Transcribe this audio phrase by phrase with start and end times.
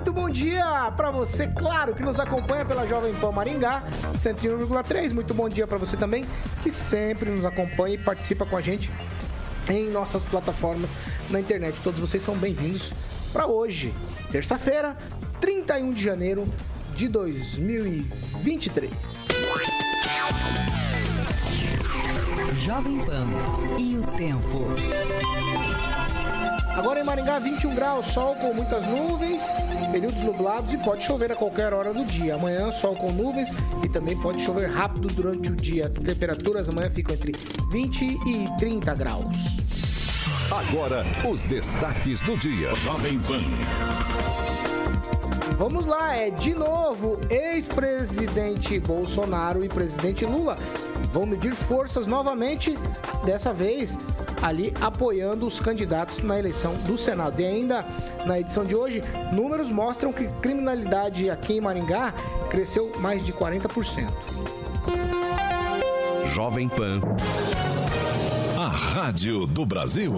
[0.00, 3.82] Muito bom dia para você, claro, que nos acompanha pela Jovem Pan Maringá
[4.14, 5.12] 101,3.
[5.12, 6.24] Muito bom dia para você também,
[6.62, 8.90] que sempre nos acompanha e participa com a gente
[9.68, 10.88] em nossas plataformas
[11.28, 11.78] na internet.
[11.84, 12.90] Todos vocês são bem-vindos
[13.30, 13.92] para hoje,
[14.32, 14.96] terça-feira,
[15.38, 16.48] 31 de janeiro
[16.96, 18.90] de 2023.
[22.64, 23.26] Jovem Pan
[23.78, 25.69] e o tempo.
[26.80, 29.42] Agora em Maringá, 21 graus, sol com muitas nuvens,
[29.92, 32.36] períodos nublados e pode chover a qualquer hora do dia.
[32.36, 33.50] Amanhã, sol com nuvens
[33.84, 35.88] e também pode chover rápido durante o dia.
[35.88, 37.32] As temperaturas amanhã ficam entre
[37.70, 39.36] 20 e 30 graus.
[40.50, 42.74] Agora, os destaques do dia.
[42.74, 43.42] Jovem Pan.
[45.58, 50.56] Vamos lá, é de novo ex-presidente Bolsonaro e presidente Lula
[51.12, 52.74] vão medir forças novamente,
[53.24, 53.96] dessa vez
[54.42, 57.40] ali apoiando os candidatos na eleição do Senado.
[57.40, 57.84] E ainda
[58.26, 59.02] na edição de hoje,
[59.32, 62.12] números mostram que criminalidade aqui em Maringá
[62.50, 64.08] cresceu mais de 40%.
[66.26, 67.00] Jovem Pan.
[68.56, 70.12] A Rádio do Brasil.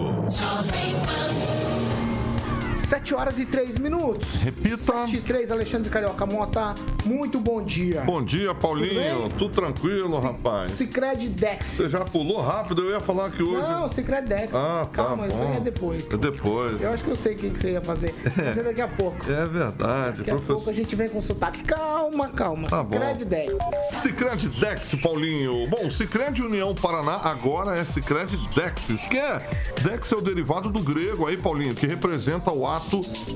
[2.93, 4.35] 7 horas e 3 minutos.
[4.35, 4.77] Repita.
[4.77, 6.75] 7 e 3, Alexandre Carioca Mota.
[7.03, 8.01] Muito bom dia.
[8.01, 9.29] Bom dia, Paulinho.
[9.29, 10.73] Tudo Tudo, tranquilo, rapaz?
[10.73, 11.65] Cicred Dex.
[11.65, 12.83] Você já pulou rápido?
[12.83, 13.67] Eu ia falar que hoje.
[13.67, 14.53] Não, Cicred Dex.
[14.53, 16.07] Ah, tá Calma, isso aí é depois.
[16.11, 16.81] É depois.
[16.83, 18.13] Eu acho que eu sei o que você ia fazer.
[18.37, 19.17] Mas é daqui a pouco.
[19.27, 20.73] É verdade, Daqui a pouco a professor.
[20.75, 21.63] gente vem com sotaque.
[21.63, 22.67] Calma, calma.
[22.67, 22.83] Tá.
[22.83, 23.55] Cicred Dex.
[23.89, 25.67] Cicred Dex, Paulinho.
[25.67, 29.39] Bom, Cicred União Paraná agora é Cicred Dexis, que é
[29.81, 32.82] Dex é o derivado do grego aí, Paulinho, que representa o ato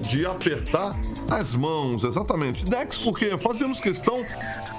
[0.10, 0.96] de apertar
[1.30, 2.66] as mãos, exatamente.
[2.66, 4.26] Dex porque fazemos questão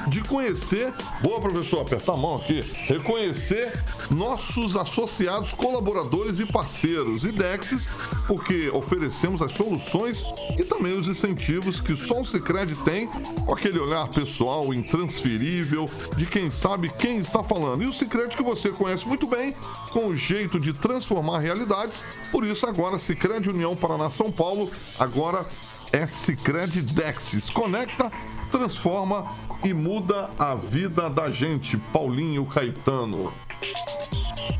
[0.08, 0.92] de conhecer,
[1.22, 3.72] boa professor, apertar a mão aqui, reconhecer
[4.10, 7.24] nossos associados, colaboradores e parceiros.
[7.24, 7.88] E Dexis
[8.26, 10.24] porque oferecemos as soluções
[10.58, 16.26] e também os incentivos que só o Cicred tem, com aquele olhar pessoal intransferível de
[16.26, 17.82] quem sabe quem está falando.
[17.82, 19.54] E o Cicred que você conhece muito bem,
[19.90, 22.04] com o jeito de transformar realidades.
[22.30, 25.46] Por isso agora Cicred União Paraná São Paulo, agora
[25.92, 27.50] é Cicred Dexis.
[27.50, 28.10] Conecta,
[28.50, 29.26] transforma
[29.64, 31.76] e muda a vida da gente.
[31.76, 33.32] Paulinho Caetano.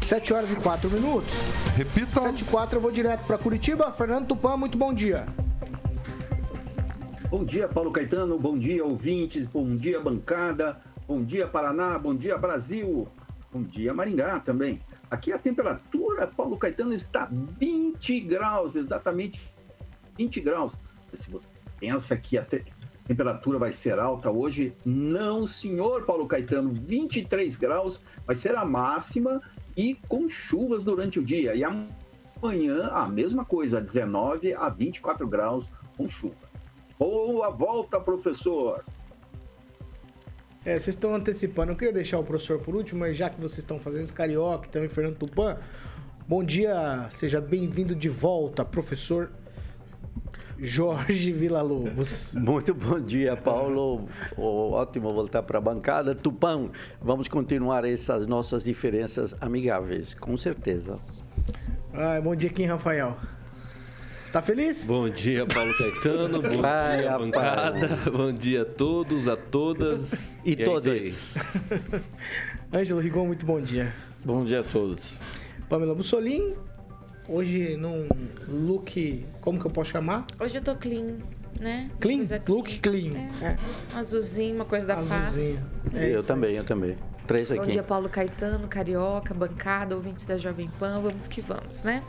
[0.03, 1.35] 7 horas e 4 minutos.
[1.77, 2.23] Repita.
[2.23, 3.93] 7 e 4, eu vou direto para Curitiba.
[3.93, 5.27] Fernando Tupan, muito bom dia.
[7.31, 8.39] Bom dia, Paulo Caetano.
[8.39, 9.47] Bom dia, ouvintes.
[9.47, 10.81] Bom dia, bancada.
[11.07, 11.99] Bom dia, Paraná.
[11.99, 13.07] Bom dia, Brasil.
[13.53, 14.81] Bom dia, Maringá também.
[15.11, 19.41] Aqui a temperatura, Paulo Caetano, está 20 graus, exatamente
[20.17, 20.73] 20 graus.
[21.15, 21.47] Se você
[21.79, 22.65] pensa que a te-
[23.05, 26.73] temperatura vai ser alta hoje, não, senhor Paulo Caetano.
[26.73, 29.41] 23 graus vai ser a máxima
[29.77, 31.55] e com chuvas durante o dia.
[31.55, 36.37] E amanhã a mesma coisa, 19 a 24 graus com chuva.
[36.99, 38.85] Boa volta, professor.
[40.65, 41.73] É, vocês estão antecipando.
[41.73, 44.69] Eu queria deixar o professor por último, mas já que vocês estão fazendo isso, Carioca
[44.69, 45.57] também Fernando Tupan,
[46.27, 49.31] bom dia, seja bem-vindo de volta, professor
[50.61, 52.35] Jorge Villa-Lobos.
[52.39, 54.09] Muito bom dia, Paulo.
[54.37, 56.15] Ótimo voltar para a bancada.
[56.15, 56.71] Tupão,
[57.01, 60.99] vamos continuar essas nossas diferenças amigáveis, com certeza.
[61.93, 63.17] Ai, bom dia, Kim Rafael.
[64.33, 64.85] Tá feliz?
[64.85, 66.43] Bom dia, Paulo Caetano.
[66.43, 67.89] Bom Vai, dia, bancada.
[68.11, 70.35] Bom dia a todos, a todas.
[70.45, 71.39] E, é isso todas.
[72.73, 73.95] Ângelo Rigon, muito bom dia.
[74.23, 75.17] Bom dia a todos.
[75.69, 76.55] Pamela Bussolim,
[77.29, 78.09] hoje num
[78.49, 80.27] look, como que eu posso chamar?
[80.41, 81.17] Hoje eu tô clean,
[81.61, 81.89] né?
[82.01, 82.17] Clean?
[82.19, 83.13] Coisa Look clean.
[83.43, 83.57] É,
[83.95, 85.61] Um azulzinho, uma coisa da azulzinho.
[85.85, 85.95] paz.
[85.95, 86.97] É eu também, eu também.
[87.27, 87.73] Três Bom aqui.
[87.73, 91.01] dia, Paulo Caetano, Carioca, bancada, ouvintes da Jovem Pan.
[91.01, 92.03] Vamos que vamos, né?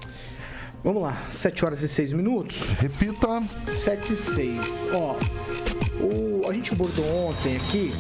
[0.82, 2.70] Vamos lá, 7 horas e 6 minutos.
[2.80, 3.44] Repita.
[3.68, 4.88] 7 e 6.
[4.94, 5.18] Ó,
[6.02, 7.92] o, a gente abordou ontem aqui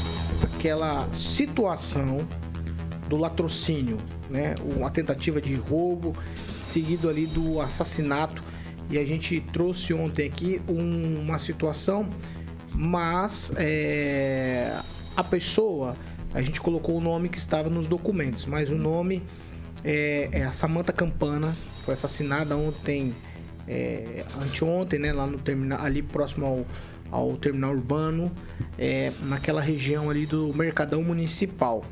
[0.55, 2.25] aquela situação
[3.09, 3.97] do latrocínio,
[4.29, 4.55] né?
[4.77, 6.15] Uma tentativa de roubo,
[6.69, 8.41] seguido ali do assassinato.
[8.89, 12.09] E a gente trouxe ontem aqui um- uma situação,
[12.73, 14.75] mas é,
[15.15, 15.95] a pessoa,
[16.33, 19.21] a gente colocou o nome que estava nos documentos, mas o nome
[19.83, 23.15] é, é a Samantha Campana, foi assassinada ontem
[23.67, 26.65] é, anteontem, né, lá no terminal, ali próximo ao,
[27.11, 28.31] ao terminal urbano,
[28.79, 31.83] é, naquela região ali do Mercadão Municipal.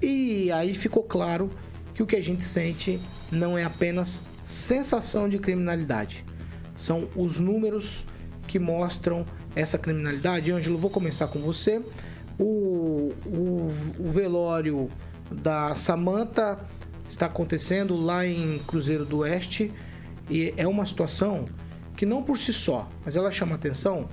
[0.00, 1.50] E aí ficou claro
[1.94, 2.98] que o que a gente sente
[3.30, 6.24] não é apenas sensação de criminalidade,
[6.74, 8.06] são os números
[8.46, 10.50] que mostram essa criminalidade.
[10.50, 11.84] Ângelo, vou começar com você.
[12.38, 14.88] O, o, o velório
[15.30, 16.58] da Samanta
[17.08, 19.70] está acontecendo lá em Cruzeiro do Oeste
[20.30, 21.46] e é uma situação
[21.96, 24.08] que não por si só, mas ela chama atenção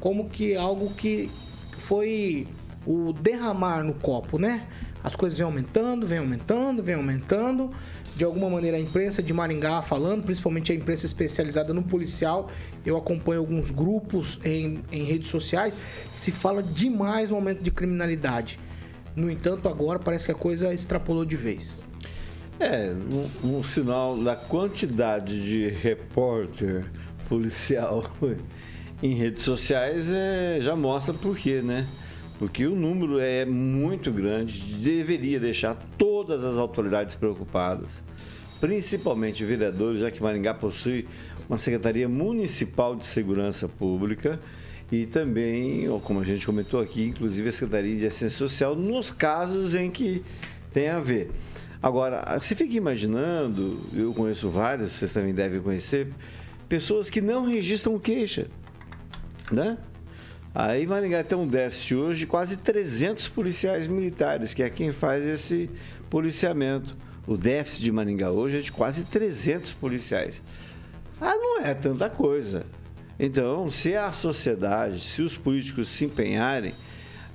[0.00, 1.30] como que algo que
[1.72, 2.46] foi
[2.86, 4.66] o derramar no copo, né?
[5.02, 7.70] As coisas vêm aumentando, vêm aumentando, vêm aumentando.
[8.14, 12.50] De alguma maneira a imprensa de Maringá falando, principalmente a imprensa especializada no policial,
[12.84, 15.76] eu acompanho alguns grupos em, em redes sociais,
[16.10, 18.58] se fala demais no aumento de criminalidade.
[19.14, 21.82] No entanto, agora parece que a coisa extrapolou de vez.
[22.58, 22.90] É,
[23.44, 26.86] um, um, sinal da quantidade de repórter
[27.28, 28.10] policial
[29.02, 31.86] em redes sociais é, já mostra por quê, né?
[32.38, 37.90] Porque o número é muito grande, deveria deixar todas as autoridades preocupadas,
[38.58, 41.06] principalmente vereadores, já que Maringá possui
[41.48, 44.40] uma Secretaria Municipal de Segurança Pública
[44.90, 49.74] e também, como a gente comentou aqui, inclusive a Secretaria de Assistência Social, nos casos
[49.74, 50.24] em que
[50.72, 51.30] tem a ver.
[51.82, 56.08] Agora, você fica imaginando, eu conheço vários, vocês também devem conhecer,
[56.68, 58.46] pessoas que não registram queixa,
[59.50, 59.78] né?
[60.54, 65.24] Aí Maringá tem um déficit hoje de quase 300 policiais militares, que é quem faz
[65.26, 65.68] esse
[66.08, 66.96] policiamento.
[67.26, 70.42] O déficit de Maringá hoje é de quase 300 policiais.
[71.20, 72.64] Ah, não é tanta coisa.
[73.18, 76.72] Então, se a sociedade, se os políticos se empenharem,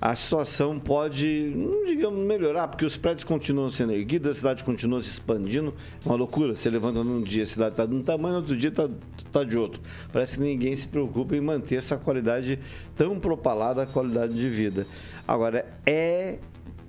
[0.02, 1.54] a situação pode,
[1.86, 5.76] digamos, melhorar, porque os prédios continuam sendo erguidos, a cidade continua se expandindo.
[6.04, 6.56] É uma loucura.
[6.56, 8.90] Você levanta num dia, a cidade está de um tamanho, outro dia está
[9.32, 9.80] tá de outro.
[10.12, 12.58] Parece que ninguém se preocupa em manter essa qualidade
[12.96, 14.88] tão propalada, qualidade de vida.
[15.28, 16.40] Agora, é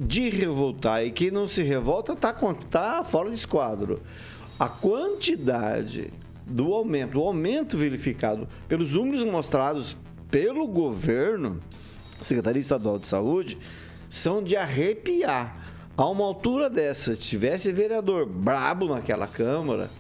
[0.01, 2.33] de revoltar, e quem não se revolta está
[2.71, 4.01] tá fora de esquadro.
[4.59, 6.11] A quantidade
[6.47, 9.99] do aumento, o aumento verificado pelos números mostrados
[10.31, 11.61] pelo governo
[12.23, 13.59] Secretaria Estadual de Saúde,
[14.09, 15.71] são de arrepiar.
[15.97, 19.91] A uma altura dessa, se tivesse vereador brabo naquela Câmara,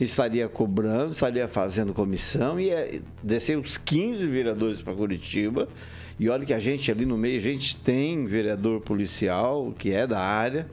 [0.00, 5.68] estaria cobrando, estaria fazendo comissão, é, descer os 15 vereadores para Curitiba.
[6.18, 10.06] E olha que a gente ali no meio, a gente tem vereador policial, que é
[10.06, 10.68] da área,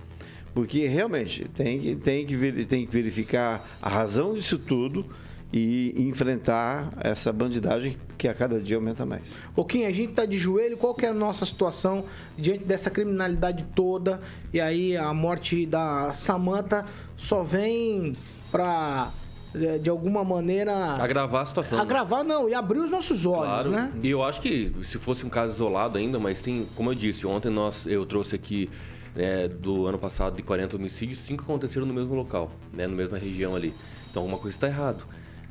[0.53, 5.05] porque realmente tem que, tem que, tem que verificar a razão disso tudo
[5.51, 9.37] e enfrentar essa bandidagem que a cada dia aumenta mais.
[9.67, 12.03] Kim, a gente está de joelho, qual que é a nossa situação
[12.37, 14.19] diante dessa criminalidade toda?
[14.53, 16.85] E aí a morte da Samanta
[17.15, 18.15] só vem
[18.51, 19.11] para
[19.53, 21.77] é, de alguma maneira agravar a situação.
[21.77, 21.83] Né?
[21.83, 22.33] Agravar né?
[22.33, 23.69] não, e abrir os nossos olhos, claro.
[23.69, 23.91] né?
[24.01, 27.25] E eu acho que se fosse um caso isolado ainda, mas tem, como eu disse,
[27.25, 28.69] ontem nós eu trouxe aqui
[29.15, 33.17] é, do ano passado de 40 homicídios, cinco aconteceram no mesmo local, né, na mesma
[33.17, 33.73] região ali.
[34.09, 35.03] Então alguma coisa está errado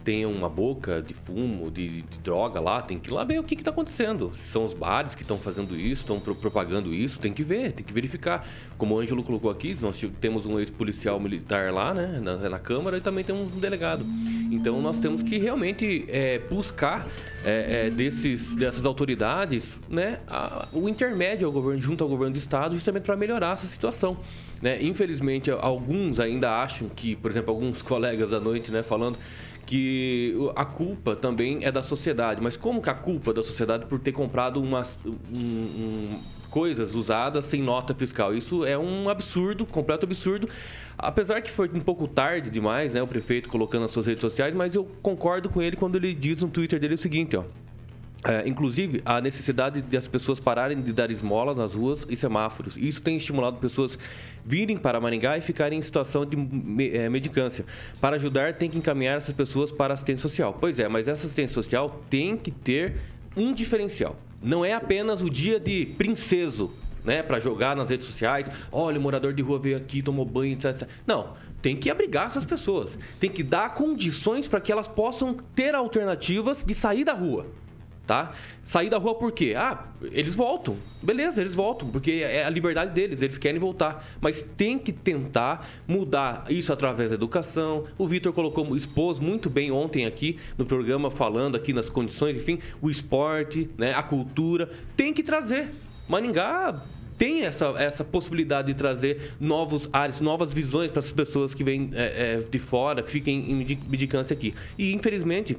[0.08, 3.42] tenha uma boca de fumo, de, de droga lá, tem que ir lá ver o
[3.42, 4.32] que está acontecendo.
[4.34, 7.84] São os bares que estão fazendo isso, estão pro, propagando isso, tem que ver, tem
[7.84, 8.48] que verificar.
[8.78, 12.96] Como o Ângelo colocou aqui, nós temos um ex-policial militar lá, né, na, na, Câmara,
[12.96, 14.02] e também temos um delegado.
[14.50, 17.06] Então nós temos que realmente é, buscar
[17.44, 22.38] é, é, desses, dessas autoridades né, a, o intermédio ao governo, junto ao governo do
[22.38, 24.16] Estado, justamente para melhorar essa situação.
[24.62, 24.82] Né?
[24.82, 29.18] Infelizmente, alguns ainda acham que, por exemplo, alguns colegas da noite né, falando
[29.68, 32.40] que a culpa também é da sociedade.
[32.40, 36.94] Mas como que a culpa é da sociedade por ter comprado umas, um, um, coisas
[36.94, 38.34] usadas sem nota fiscal?
[38.34, 40.48] Isso é um absurdo, completo absurdo.
[40.96, 44.54] Apesar que foi um pouco tarde demais, né, o prefeito colocando nas suas redes sociais,
[44.54, 47.44] mas eu concordo com ele quando ele diz no Twitter dele o seguinte, ó.
[48.24, 52.76] É, inclusive, a necessidade de as pessoas pararem de dar esmolas nas ruas e semáforos.
[52.76, 53.96] Isso tem estimulado pessoas
[54.44, 56.36] virem para Maringá e ficarem em situação de
[56.96, 57.64] é, medicância.
[58.00, 60.56] Para ajudar, tem que encaminhar essas pessoas para assistência social.
[60.58, 62.96] Pois é, mas essa assistência social tem que ter
[63.36, 64.16] um diferencial.
[64.42, 66.72] Não é apenas o dia de princeso,
[67.04, 68.50] né, para jogar nas redes sociais.
[68.72, 70.88] Olha, o morador de rua veio aqui, tomou banho, etc.
[71.06, 72.98] Não, tem que abrigar essas pessoas.
[73.20, 77.46] Tem que dar condições para que elas possam ter alternativas de sair da rua
[78.08, 78.32] tá?
[78.64, 79.54] Sair da rua por quê?
[79.54, 80.76] Ah, eles voltam.
[81.02, 84.04] Beleza, eles voltam, porque é a liberdade deles, eles querem voltar.
[84.18, 87.84] Mas tem que tentar mudar isso através da educação.
[87.98, 92.58] O Vitor colocou, expôs muito bem ontem aqui no programa, falando aqui nas condições, enfim,
[92.80, 94.70] o esporte, né, a cultura.
[94.96, 95.68] Tem que trazer.
[96.08, 96.82] Maningá
[97.18, 101.90] tem essa, essa possibilidade de trazer novos áreas, novas visões para as pessoas que vêm
[101.92, 103.54] é, é, de fora, fiquem em
[103.88, 104.54] medicância aqui.
[104.78, 105.58] E, infelizmente,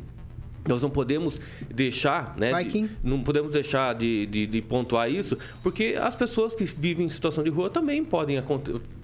[0.67, 1.39] nós não podemos
[1.69, 2.63] deixar, né?
[2.63, 7.09] De, não podemos deixar de, de, de, pontuar isso, porque as pessoas que vivem em
[7.09, 8.41] situação de rua também podem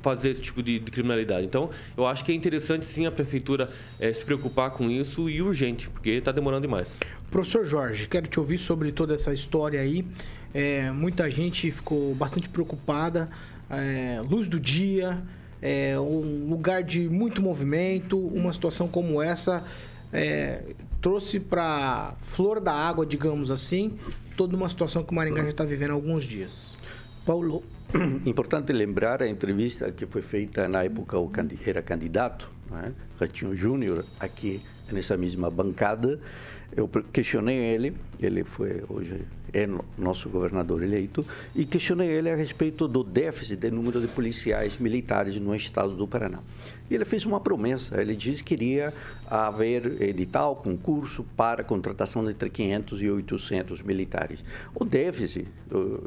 [0.02, 1.46] fazer esse tipo de, de criminalidade.
[1.46, 3.70] Então, eu acho que é interessante sim a prefeitura
[4.00, 6.98] é, se preocupar com isso e urgente, porque está demorando demais.
[7.32, 10.06] Professor Jorge, quero te ouvir sobre toda essa história aí.
[10.54, 13.30] É, muita gente ficou bastante preocupada.
[13.70, 15.24] É, luz do dia,
[15.62, 19.64] é, um lugar de muito movimento, uma situação como essa
[20.14, 20.62] é,
[21.02, 23.98] trouxe para flor da água, digamos assim,
[24.36, 26.76] toda uma situação que o Maringá já está vivendo há alguns dias.
[27.26, 27.64] Paulo,
[28.26, 31.32] importante lembrar a entrevista que foi feita na época o
[31.66, 32.94] era candidato, né?
[33.20, 34.62] Ratinho Júnior, aqui
[34.92, 36.20] nessa mesma bancada.
[36.76, 39.26] Eu questionei ele, ele foi hoje
[39.56, 39.66] é
[39.98, 41.26] nosso governador eleito,
[41.56, 46.06] e questionei ele a respeito do déficit de número de policiais militares no estado do
[46.06, 46.40] Paraná.
[46.90, 48.94] E ele fez uma promessa, ele disse que iria
[49.30, 54.44] haver edital, concurso para contratação entre 500 e 800 militares.
[54.74, 55.48] O déficit,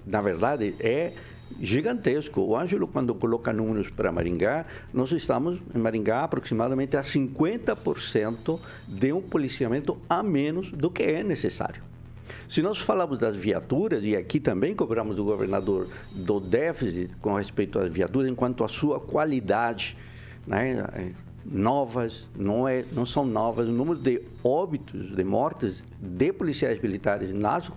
[0.07, 1.13] na verdade, é
[1.61, 2.43] gigantesco.
[2.43, 9.13] O Ângelo, quando coloca números para Maringá, nós estamos em Maringá aproximadamente a 50% de
[9.13, 11.83] um policiamento a menos do que é necessário.
[12.49, 17.79] Se nós falamos das viaturas, e aqui também cobramos do governador do déficit com respeito
[17.79, 19.97] às viaturas, enquanto a sua qualidade,
[20.49, 21.13] né,
[21.45, 27.33] novas, não, é, não são novas, o número de óbitos, de mortes de policiais militares
[27.33, 27.71] nas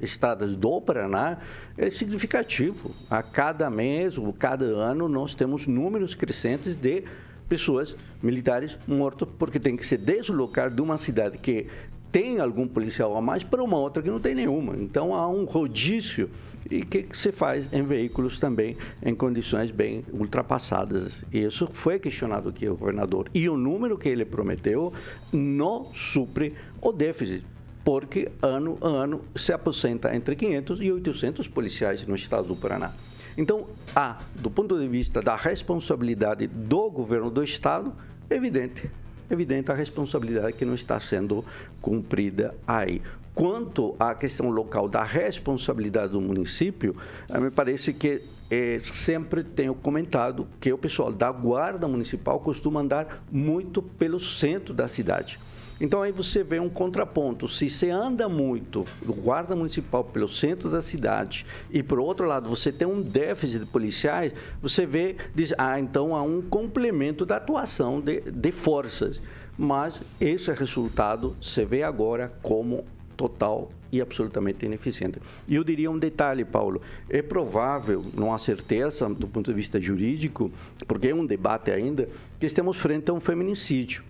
[0.00, 1.38] estradas do Paraná
[1.76, 2.90] é significativo.
[3.10, 7.04] A cada mês ou cada ano nós temos números crescentes de
[7.48, 11.66] pessoas militares mortas porque tem que se deslocar de uma cidade que
[12.10, 14.76] tem algum policial a mais para uma outra que não tem nenhuma.
[14.76, 16.30] Então há um rodízio
[16.70, 21.12] e que se faz em veículos também em condições bem ultrapassadas.
[21.32, 23.28] E isso foi questionado aqui o governador.
[23.34, 24.92] E o número que ele prometeu
[25.32, 27.44] não supre o déficit
[27.84, 32.92] porque ano a ano se aposenta entre 500 e 800 policiais no estado do Paraná.
[33.36, 37.92] Então, há, do ponto de vista da responsabilidade do governo do estado,
[38.30, 38.90] evidente
[39.30, 41.44] evidente a responsabilidade que não está sendo
[41.80, 43.00] cumprida aí.
[43.34, 46.94] Quanto à questão local da responsabilidade do município,
[47.28, 52.80] eh, me parece que é, sempre tenho comentado que o pessoal da Guarda Municipal costuma
[52.80, 55.40] andar muito pelo centro da cidade.
[55.80, 57.48] Então aí você vê um contraponto.
[57.48, 62.48] Se você anda muito do guarda municipal pelo centro da cidade e por outro lado
[62.48, 67.36] você tem um déficit de policiais, você vê, diz, ah, então há um complemento da
[67.36, 69.20] atuação de, de forças.
[69.58, 72.84] Mas esse resultado se vê agora como
[73.16, 75.20] total e absolutamente ineficiente.
[75.46, 79.80] E eu diria um detalhe, Paulo, é provável, não há certeza do ponto de vista
[79.80, 80.50] jurídico,
[80.86, 84.02] porque é um debate ainda, que estamos frente a um feminicídio.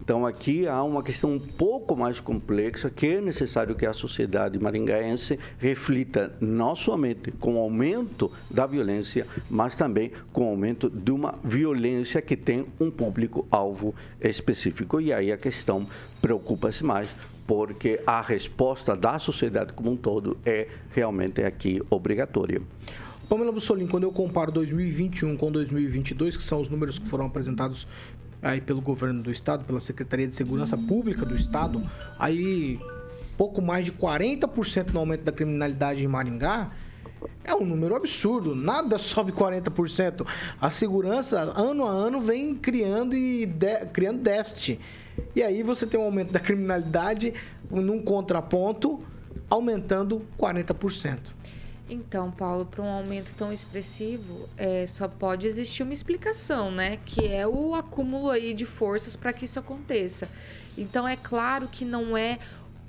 [0.00, 4.58] Então aqui há uma questão um pouco mais complexa que é necessário que a sociedade
[4.58, 11.10] maringaense reflita não somente com o aumento da violência, mas também com o aumento de
[11.10, 15.00] uma violência que tem um público-alvo específico.
[15.00, 15.86] E aí a questão
[16.20, 17.08] preocupa-se mais
[17.46, 22.60] porque a resposta da sociedade como um todo é realmente aqui obrigatória.
[23.28, 27.86] Pamela Bussolini, quando eu comparo 2021 com 2022, que são os números que foram apresentados
[28.42, 31.82] aí pelo governo do estado, pela Secretaria de Segurança Pública do estado,
[32.18, 32.78] aí
[33.36, 36.70] pouco mais de 40% no aumento da criminalidade em Maringá,
[37.42, 38.54] é um número absurdo.
[38.54, 40.26] Nada sobe 40%.
[40.60, 44.80] A segurança, ano a ano, vem criando e de, criando déficit.
[45.34, 47.34] E aí você tem um aumento da criminalidade
[47.70, 49.02] num contraponto,
[49.48, 51.32] aumentando 40%.
[51.88, 56.98] Então, Paulo, para um aumento tão expressivo, é, só pode existir uma explicação, né?
[57.04, 60.28] Que é o acúmulo aí de forças para que isso aconteça.
[60.78, 62.38] Então, é claro que não é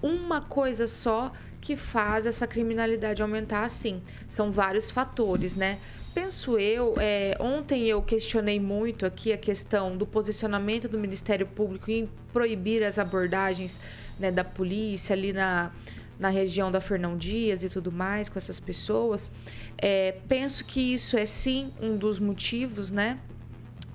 [0.02, 4.02] uma coisa só que faz essa criminalidade aumentar assim.
[4.30, 5.78] São vários fatores, né?
[6.16, 11.92] Penso eu, é, ontem eu questionei muito aqui a questão do posicionamento do Ministério Público
[11.92, 13.82] em proibir as abordagens
[14.18, 15.74] né, da polícia ali na,
[16.18, 19.30] na região da Fernão Dias e tudo mais com essas pessoas.
[19.78, 23.20] É, penso que isso é sim um dos motivos, né?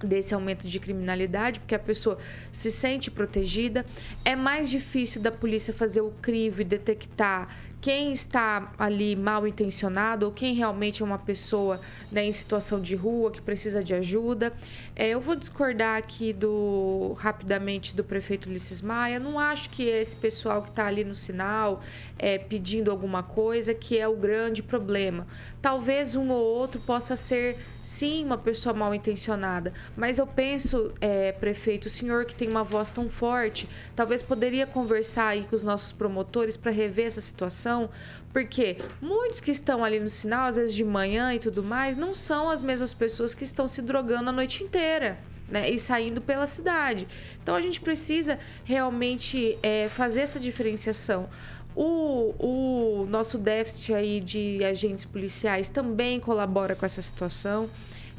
[0.02, 2.18] desse aumento de criminalidade, porque a pessoa
[2.50, 3.84] se sente protegida.
[4.24, 10.26] É mais difícil da polícia fazer o crivo e detectar quem está ali mal intencionado
[10.26, 11.80] ou quem realmente é uma pessoa
[12.12, 14.52] né, em situação de rua que precisa de ajuda.
[14.94, 19.18] É, eu vou discordar aqui do rapidamente do prefeito Ulisses Maia.
[19.18, 21.82] Não acho que esse pessoal que está ali no sinal
[22.22, 25.26] é, pedindo alguma coisa que é o grande problema.
[25.62, 31.32] Talvez um ou outro possa ser sim uma pessoa mal intencionada, mas eu penso, é,
[31.32, 35.62] prefeito, o senhor que tem uma voz tão forte, talvez poderia conversar aí com os
[35.62, 37.88] nossos promotores para rever essa situação,
[38.34, 42.14] porque muitos que estão ali no sinal, às vezes de manhã e tudo mais, não
[42.14, 45.18] são as mesmas pessoas que estão se drogando a noite inteira.
[45.48, 47.08] Né, e saindo pela cidade.
[47.42, 51.28] Então a gente precisa realmente é, fazer essa diferenciação.
[51.74, 57.70] O, o nosso déficit aí de agentes policiais também colabora com essa situação.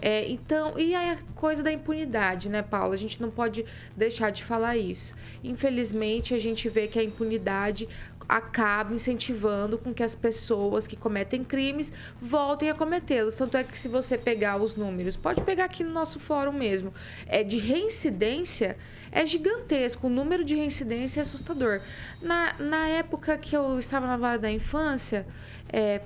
[0.02, 2.96] É, então, e a coisa da impunidade, né, Paula?
[2.96, 3.64] A gente não pode
[3.96, 5.14] deixar de falar isso.
[5.44, 7.88] Infelizmente, a gente vê que a impunidade
[8.28, 13.36] acaba incentivando com que as pessoas que cometem crimes voltem a cometê-los.
[13.36, 16.94] Tanto é que se você pegar os números, pode pegar aqui no nosso fórum mesmo,
[17.28, 18.78] é de reincidência
[19.12, 20.08] é gigantesco.
[20.08, 21.82] O número de reincidência é assustador.
[22.22, 25.26] Na, na época que eu estava na vara da infância,
[25.72, 26.02] é,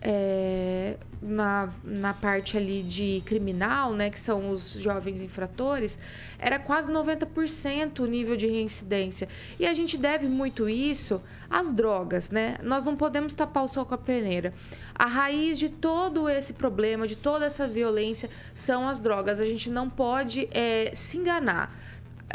[0.00, 5.98] é, na, na parte ali de criminal, né, que são os jovens infratores,
[6.38, 9.26] era quase 90% o nível de reincidência.
[9.58, 12.58] E a gente deve muito isso às drogas, né?
[12.62, 14.52] Nós não podemos tapar o sol com a peneira.
[14.94, 19.40] A raiz de todo esse problema, de toda essa violência, são as drogas.
[19.40, 21.74] A gente não pode é, se enganar.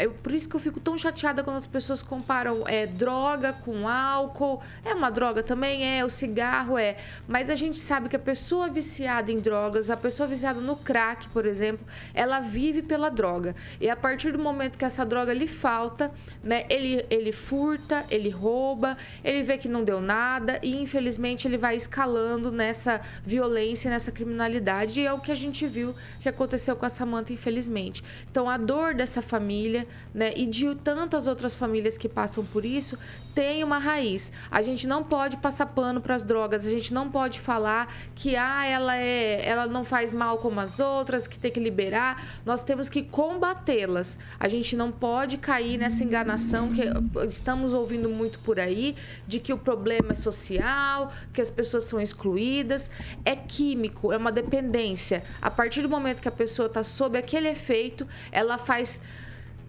[0.02, 3.88] Eu, por isso que eu fico tão chateada quando as pessoas comparam é, droga com
[3.88, 4.62] álcool.
[4.84, 6.00] É uma droga também?
[6.00, 6.06] É.
[6.06, 6.98] O cigarro é.
[7.28, 11.28] Mas a gente sabe que a pessoa viciada em drogas, a pessoa viciada no crack,
[11.30, 13.56] por exemplo, ela vive pela droga.
[13.80, 16.12] E a partir do momento que essa droga lhe falta,
[16.44, 21.58] né, ele, ele furta, ele rouba, ele vê que não deu nada e infelizmente ele
[21.58, 25.00] vai escalando nessa violência, nessa criminalidade.
[25.00, 28.04] E é o que a gente viu que aconteceu com a Samanta, infelizmente.
[28.30, 32.98] Então a dor dessa família né, e de tantas outras famílias que passam por isso,
[33.34, 34.32] tem uma raiz.
[34.50, 38.36] A gente não pode passar pano para as drogas, a gente não pode falar que
[38.36, 42.42] ah, ela, é, ela não faz mal como as outras, que tem que liberar.
[42.46, 44.18] Nós temos que combatê-las.
[44.40, 46.82] A gente não pode cair nessa enganação que
[47.28, 48.96] estamos ouvindo muito por aí,
[49.28, 52.90] de que o problema é social, que as pessoas são excluídas.
[53.24, 55.24] É químico, é uma dependência.
[55.42, 59.02] A partir do momento que a pessoa está sob aquele efeito, ela faz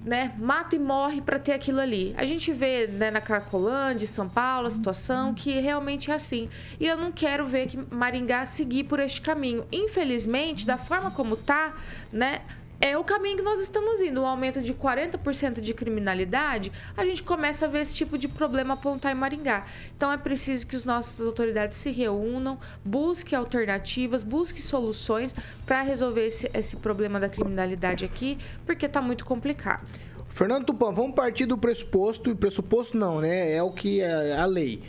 [0.04, 2.14] né, mata e morre para ter aquilo ali.
[2.16, 6.48] A gente vê né, na Cracolândia, São Paulo, a situação que realmente é assim.
[6.78, 9.64] E eu não quero ver que Maringá seguir por este caminho.
[9.70, 11.74] Infelizmente, da forma como tá,
[12.12, 12.40] né,
[12.80, 14.22] é o caminho que nós estamos indo.
[14.22, 18.74] Um aumento de 40% de criminalidade, a gente começa a ver esse tipo de problema
[18.74, 19.66] apontar em Maringá.
[19.96, 25.34] Então é preciso que as nossas autoridades se reúnam, busquem alternativas, busquem soluções
[25.66, 29.86] para resolver esse, esse problema da criminalidade aqui, porque está muito complicado.
[30.28, 33.52] Fernando Tupan, vamos partir do pressuposto, e pressuposto não, né?
[33.52, 34.82] É o que é a lei.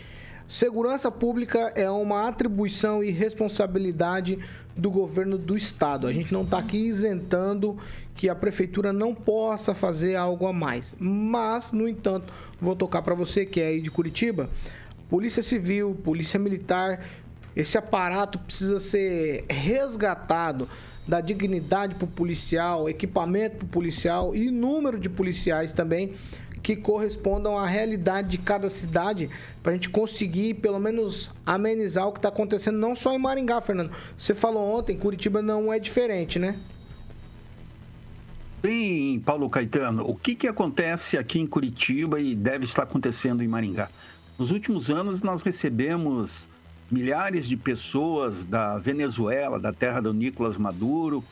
[0.52, 4.38] Segurança pública é uma atribuição e responsabilidade
[4.76, 6.08] do governo do estado.
[6.08, 7.78] A gente não está aqui isentando
[8.16, 10.94] que a prefeitura não possa fazer algo a mais.
[11.00, 14.50] Mas, no entanto, vou tocar para você que é aí de Curitiba,
[15.10, 17.02] Polícia Civil, Polícia Militar,
[17.56, 20.68] esse aparato precisa ser resgatado
[21.08, 26.14] da dignidade para o policial, equipamento para o policial e número de policiais também
[26.62, 29.30] que correspondam à realidade de cada cidade
[29.64, 33.60] para a gente conseguir pelo menos amenizar o que está acontecendo não só em Maringá,
[33.62, 33.92] Fernando.
[34.18, 36.56] Você falou ontem, Curitiba não é diferente, né?
[38.62, 43.48] Bem, Paulo Caetano, o que, que acontece aqui em Curitiba e deve estar acontecendo em
[43.48, 43.90] Maringá?
[44.38, 46.48] Nos últimos anos, nós recebemos
[46.90, 51.24] milhares de pessoas da Venezuela, da terra do Nicolás Maduro,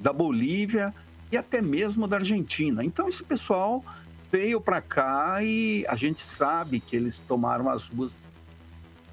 [0.00, 0.94] da Bolívia
[1.30, 2.84] e até mesmo da Argentina.
[2.84, 3.84] Então, esse pessoal
[4.30, 8.12] veio para cá e a gente sabe que eles tomaram as ruas,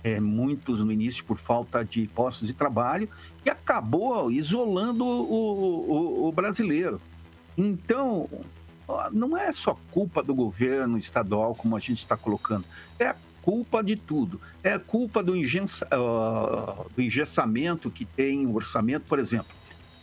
[0.03, 3.09] é, muitos no início por falta de postos de trabalho,
[3.45, 7.01] e acabou isolando o, o, o brasileiro.
[7.57, 8.29] Então,
[9.11, 12.65] não é só culpa do governo estadual, como a gente está colocando,
[12.99, 14.41] é culpa de tudo.
[14.63, 19.53] É culpa do, engessa, uh, do engessamento que tem o orçamento, por exemplo.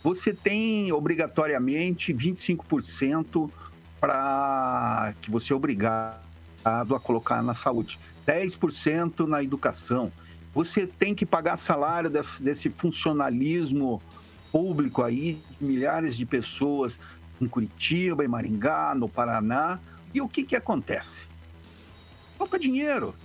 [0.03, 3.49] Você tem obrigatoriamente 25%
[4.01, 6.19] para que você é obrigado
[6.65, 10.11] a colocar na saúde, 10% na educação.
[10.53, 14.01] Você tem que pagar salário desse, desse funcionalismo
[14.51, 16.99] público aí, milhares de pessoas
[17.41, 19.79] em Curitiba, em Maringá, no Paraná.
[20.13, 21.27] E o que, que acontece?
[22.37, 23.15] Falta dinheiro.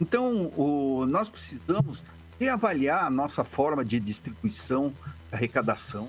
[0.00, 2.04] Então, o, nós precisamos
[2.38, 4.92] reavaliar a nossa forma de distribuição,
[5.32, 6.08] arrecadação,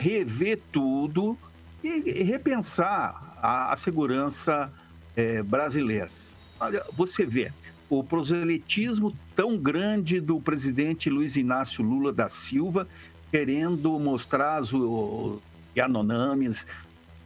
[0.00, 1.36] rever tudo
[1.84, 4.72] e, repensar a, a segurança
[5.14, 6.10] é, brasileira.
[6.58, 7.52] Olha, você vê
[7.88, 12.88] o proselitismo tão grande do presidente Luiz Inácio Lula da Silva,
[13.30, 15.38] querendo mostrar os, os
[15.76, 16.66] Yanonamis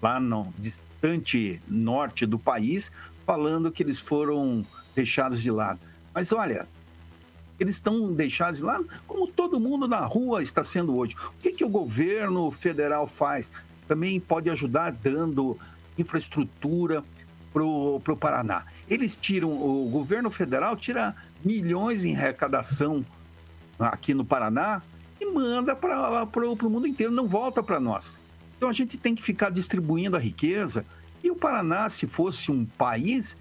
[0.02, 2.90] lá no distante norte do país,
[3.24, 5.78] falando que eles foram deixados de lado.
[6.12, 6.66] Mas olha,
[7.58, 11.14] eles estão deixados de lado, como todo mundo na rua está sendo hoje.
[11.38, 13.50] O que, que o governo federal faz?
[13.86, 15.58] Também pode ajudar dando
[15.96, 17.04] infraestrutura
[17.52, 18.64] para o Paraná.
[18.88, 21.14] Eles tiram, o governo federal tira
[21.44, 23.04] milhões em arrecadação
[23.78, 24.82] aqui no Paraná
[25.20, 28.18] e manda para o mundo inteiro, não volta para nós.
[28.56, 30.84] Então a gente tem que ficar distribuindo a riqueza.
[31.22, 33.36] E o Paraná, se fosse um país,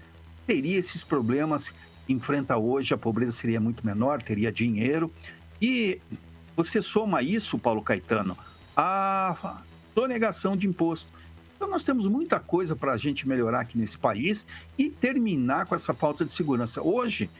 [0.46, 1.72] teria esses problemas
[2.08, 5.10] enfrenta hoje, a pobreza seria muito menor, teria dinheiro.
[5.60, 6.00] E
[6.56, 8.36] você soma isso, Paulo Caetano,
[8.76, 9.62] a
[9.94, 11.12] sonegação de imposto.
[11.56, 15.74] Então nós temos muita coisa para a gente melhorar aqui nesse país e terminar com
[15.74, 16.82] essa falta de segurança.
[16.82, 17.30] Hoje,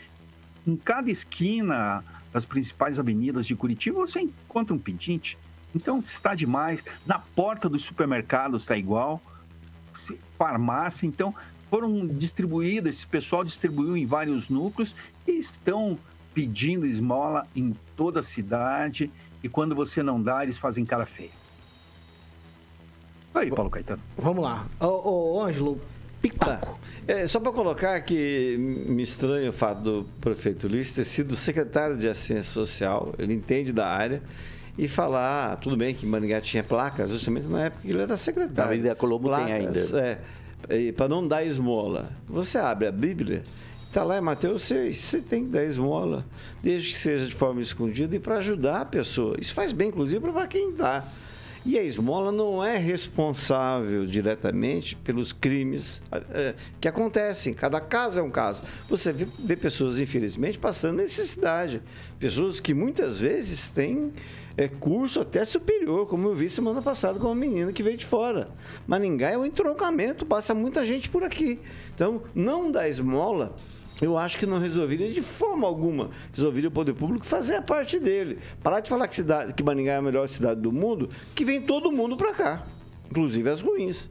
[0.67, 5.37] em cada esquina das principais avenidas de Curitiba, você encontra um pedinte.
[5.75, 6.85] Então está demais.
[7.05, 9.21] Na porta dos supermercados está igual.
[10.39, 11.07] Farmácia.
[11.07, 11.35] Então
[11.75, 14.95] foram distribuídas, esse pessoal distribuiu em vários núcleos
[15.27, 15.99] e estão
[16.33, 19.11] pedindo esmola em toda a cidade.
[19.43, 21.33] E quando você não dá, eles fazem cara feia.
[23.35, 24.01] Aí, Paulo Caetano.
[24.17, 24.69] Vamos lá.
[24.79, 25.81] Ô, ô Ângelo,
[26.23, 26.79] Pitaco.
[27.09, 31.99] É, só para colocar que me estranha o fato do prefeito Luiz ter sido secretário
[31.99, 34.23] de Assistência Social, ele entende da área,
[34.79, 38.17] e falar, ah, tudo bem que Maringá tinha placas, justamente na época que ele era
[38.17, 38.71] secretário.
[38.71, 40.01] Avenida Colombo placas, tem ainda.
[40.01, 40.19] É,
[40.97, 42.11] para não dar esmola.
[42.29, 43.43] Você abre a Bíblia,
[43.87, 46.25] está lá em Mateus 6, você tem que dar esmola,
[46.63, 49.37] desde que seja de forma escondida e para ajudar a pessoa.
[49.41, 51.05] Isso faz bem, inclusive, para quem dá.
[51.67, 57.55] E a esmola não é responsável diretamente pelos crimes é, que acontecem.
[57.55, 58.63] Cada caso é um caso.
[58.87, 61.81] Você vê, vê, pessoas, infelizmente, passando necessidade.
[62.19, 64.13] Pessoas que muitas vezes têm
[64.59, 68.05] é, curso até superior, como eu vi semana passada com uma menina que veio de
[68.05, 68.49] fora.
[68.87, 71.59] Maringá é um entroncamento, passa muita gente por aqui.
[71.95, 73.57] Então, não dá esmola
[74.01, 76.11] eu acho que não resolveria de forma alguma.
[76.33, 78.39] Resolveria o poder público fazer a parte dele.
[78.63, 81.61] Parar de falar que, cidade, que Maringá é a melhor cidade do mundo, que vem
[81.61, 82.67] todo mundo para cá,
[83.11, 84.11] inclusive as ruins.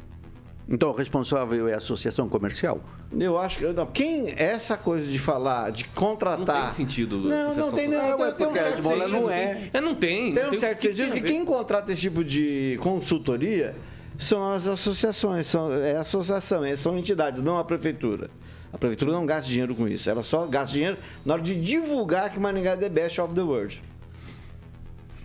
[0.67, 2.79] Então, o responsável é a associação comercial?
[3.11, 3.65] Eu acho que.
[3.65, 4.33] Não, quem.
[4.37, 6.39] Essa coisa de falar, de contratar.
[6.39, 7.17] Não tem sentido.
[7.17, 9.09] Não, não tem, não, tem, tem um certo sentido.
[9.09, 9.69] Não é.
[9.73, 9.81] é.
[9.81, 10.33] Não tem.
[10.33, 13.75] Tem um certo sentido que, que quem contrata esse tipo de consultoria
[14.17, 18.29] são as associações, são, é a associação, é, são entidades, não a prefeitura.
[18.73, 20.09] A prefeitura não gasta dinheiro com isso.
[20.09, 23.41] Ela só gasta dinheiro na hora de divulgar que Maringá é the best of the
[23.41, 23.81] world.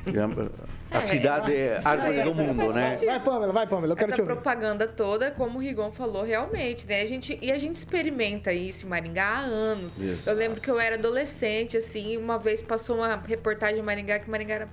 [0.91, 2.91] A cidade é isso árvore do mundo, né?
[2.97, 3.09] sentido.
[3.11, 4.33] Vai, Pamela, vai, Pamela, eu quero Essa te ouvir.
[4.35, 7.03] propaganda toda, como o Rigon falou, realmente, né?
[7.03, 9.99] A gente, e a gente experimenta isso em Maringá há anos.
[9.99, 10.31] Exato.
[10.31, 14.31] Eu lembro que eu era adolescente, assim, uma vez passou uma reportagem em Maringá que
[14.31, 14.69] Maringá era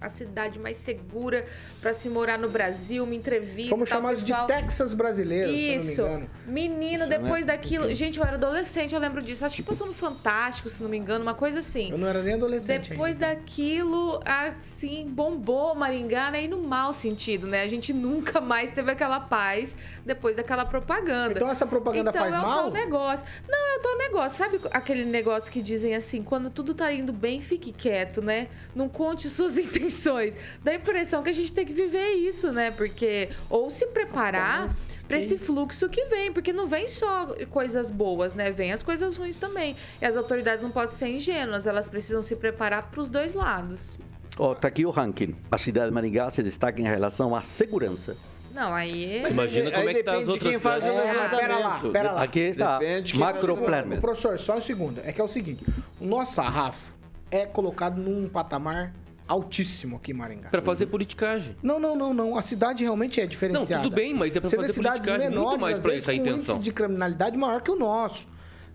[0.00, 1.44] a cidade mais segura
[1.80, 3.70] para se morar no Brasil, uma entrevista.
[3.70, 5.94] Fomos tal, chamados de pessoal- Texas brasileiro, Isso.
[5.94, 6.30] se eu não me engano.
[6.46, 7.52] Menino, Isso, depois né?
[7.52, 7.94] daquilo.
[7.94, 9.44] Gente, eu era adolescente, eu lembro disso.
[9.44, 11.90] Acho que passou no Fantástico, se não me engano, uma coisa assim.
[11.90, 13.28] Eu não era nem adolescente Depois ainda.
[13.36, 16.44] daquilo, assim, bombou Maringá, né?
[16.44, 17.62] E no mau sentido, né?
[17.62, 21.34] A gente nunca mais teve aquela paz depois daquela propaganda.
[21.34, 22.62] Então essa propaganda Então faz é o mal?
[22.62, 23.26] tal negócio.
[23.48, 24.38] Não, é o tal negócio.
[24.38, 28.48] Sabe aquele negócio que dizem assim, quando tudo tá indo bem, fique quieto, né?
[28.74, 30.36] Não conte suas intenções.
[30.62, 32.70] Dá a impressão que a gente tem que viver isso, né?
[32.70, 34.68] Porque ou se preparar
[35.06, 38.50] para esse fluxo que vem, porque não vem só coisas boas, né?
[38.50, 39.76] Vem as coisas ruins também.
[40.00, 43.98] E as autoridades não podem ser ingênuas, elas precisam se preparar para os dois lados.
[44.38, 45.34] Ó, tá aqui o ranking.
[45.50, 48.16] A cidade de Maringá se destaca em relação à segurança.
[48.54, 49.22] Não, aí é...
[49.22, 51.06] Mas Imagina aí como é que tá as depende de outras quem faz o cidades.
[51.06, 51.40] É, levantamento.
[51.40, 52.22] pera lá, pera lá.
[52.22, 54.00] Aqui está, o levantamento.
[54.00, 55.00] Professor, só um segundo.
[55.04, 55.64] É que é o seguinte:
[56.00, 56.92] o nosso sarrafo
[57.30, 58.92] é colocado num patamar
[59.26, 60.50] altíssimo aqui em Maringá.
[60.50, 61.56] Para fazer politicagem.
[61.62, 62.36] Não, não, não, não.
[62.36, 63.82] A cidade realmente é Não, diferenciada.
[63.82, 66.56] tudo bem, mas é para fazer cidades politicagem menores, muito mais para essa com intenção.
[66.56, 68.28] índice de criminalidade maior que o nosso.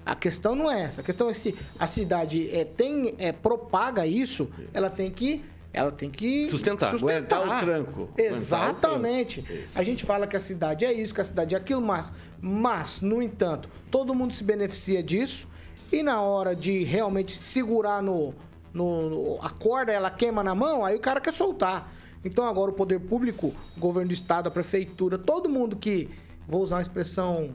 [0.07, 1.01] A questão não é essa.
[1.01, 5.43] A questão é se a cidade é, tem, é, propaga isso, ela tem que.
[5.73, 6.95] Ela tem que Sustentar.
[6.95, 8.01] Aguentar o tranco.
[8.03, 9.41] Aguentar o Exatamente.
[9.43, 9.63] tranco.
[9.75, 12.99] A gente fala que a cidade é isso, que a cidade é aquilo, mas, mas,
[13.01, 15.47] no entanto, todo mundo se beneficia disso
[15.91, 18.33] e na hora de realmente segurar no,
[18.73, 21.93] no, no- a corda, ela queima na mão, aí o cara quer soltar.
[22.25, 26.09] Então agora o poder público, o governo do estado, a prefeitura, todo mundo que,
[26.47, 27.53] vou usar uma expressão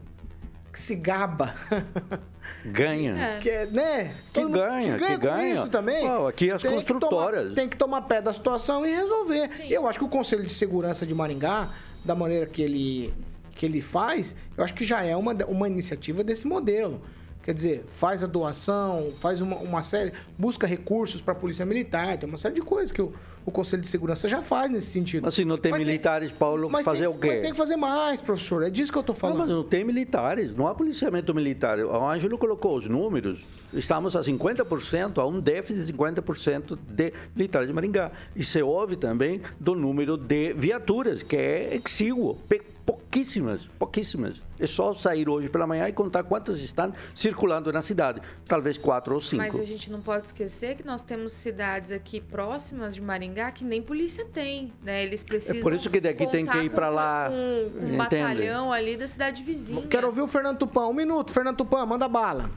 [0.72, 1.54] que se gaba,
[2.64, 3.16] Ganha.
[3.16, 3.38] É.
[3.40, 4.04] que é, né?
[4.32, 5.54] Que Todo mundo ganha, que com ganha.
[5.54, 6.08] isso também.
[6.08, 7.54] Ó, aqui as tem que tomar- construtoras.
[7.54, 9.48] tem que tomar pé da situação e resolver.
[9.48, 9.68] Sim.
[9.68, 11.68] Eu acho que o Conselho de Segurança de Maringá,
[12.04, 13.12] da maneira que ele,
[13.56, 17.00] que ele faz, eu acho que já é uma, uma iniciativa desse modelo.
[17.42, 22.16] Quer dizer, faz a doação, faz uma, uma série, busca recursos para a Polícia Militar,
[22.16, 23.12] tem uma série de coisas que o,
[23.44, 25.24] o Conselho de Segurança já faz nesse sentido.
[25.24, 27.26] Mas se não tem Mas militares, Paulo, mas fazer tem, o quê?
[27.26, 28.62] Mas tem que fazer mais, professor.
[28.62, 29.38] É disso que eu estou Não, falando.
[29.38, 31.80] mas não tem militares, não há policiamento militar.
[31.80, 33.40] O Ângelo colocou os números,
[33.72, 38.10] estamos a 50%, a um déficit de 50% de militares de Maringá.
[38.36, 42.38] E se ouve também do número de viaturas, que é exíguo,
[42.84, 44.40] pouquíssimas, pouquíssimas.
[44.58, 48.20] É só sair hoje pela manhã e contar quantas estão circulando na cidade.
[48.46, 49.42] Talvez quatro ou cinco.
[49.42, 53.64] Mas a gente não pode esquecer que nós temos cidades aqui próximas de Maringá que
[53.64, 55.02] nem polícia tem, né?
[55.02, 55.58] Eles precisam.
[55.58, 58.72] É por isso que daqui tem que ir pra com- lá, Com, com um batalhão
[58.72, 59.86] ali da cidade vizinha.
[59.86, 60.86] Quero ouvir o Fernando Tupan.
[60.88, 62.50] Um minuto, Fernando Tupan, manda bala.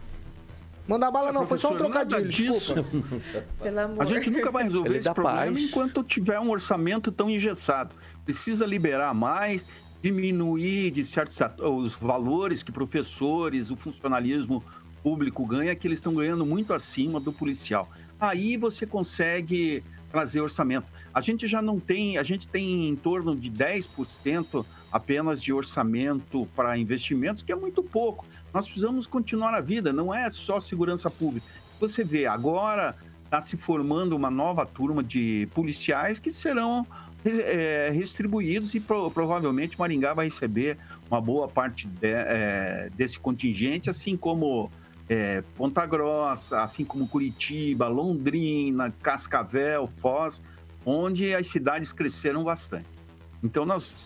[0.88, 2.76] Manda bala não, foi só um trocadilho, disso.
[2.76, 3.43] desculpa.
[3.63, 4.02] Pelo amor.
[4.02, 5.60] A gente nunca vai resolver Ele esse problema paz.
[5.60, 7.95] enquanto tiver um orçamento tão engessado.
[8.24, 9.65] Precisa liberar mais,
[10.02, 14.63] diminuir de certos os valores que professores, o funcionalismo
[15.02, 17.89] público ganha, que eles estão ganhando muito acima do policial.
[18.19, 20.88] Aí você consegue trazer orçamento.
[21.13, 26.48] A gente já não tem, a gente tem em torno de 10% apenas de orçamento
[26.56, 28.26] para investimentos, que é muito pouco.
[28.56, 31.46] Nós precisamos continuar a vida, não é só segurança pública.
[31.78, 36.88] Você vê, agora está se formando uma nova turma de policiais que serão
[37.26, 40.78] eh, distribuídos e pro- provavelmente Maringá vai receber
[41.12, 44.72] uma boa parte de- eh, desse contingente, assim como
[45.10, 50.41] eh, Ponta Grossa, assim como Curitiba, Londrina, Cascavel, Foz,
[50.86, 52.88] onde as cidades cresceram bastante.
[53.44, 54.02] Então, nós,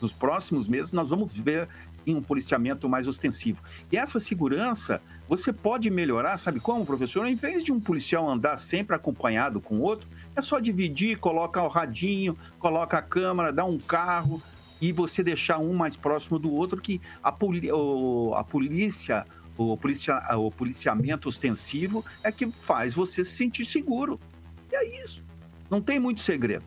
[0.00, 1.68] nos próximos meses, nós vamos ver
[2.04, 3.62] sim, um policiamento mais ostensivo.
[3.90, 7.26] E essa segurança, você pode melhorar, sabe como, professor?
[7.26, 11.68] Em vez de um policial andar sempre acompanhado com outro, é só dividir, coloca o
[11.68, 14.42] radinho, coloca a câmera, dá um carro
[14.80, 17.70] e você deixar um mais próximo do outro, que a, poli-
[18.34, 19.24] a polícia,
[19.56, 24.18] o, policia, o policiamento ostensivo é que faz você se sentir seguro.
[24.70, 25.22] E é isso.
[25.70, 26.64] Não tem muito segredo.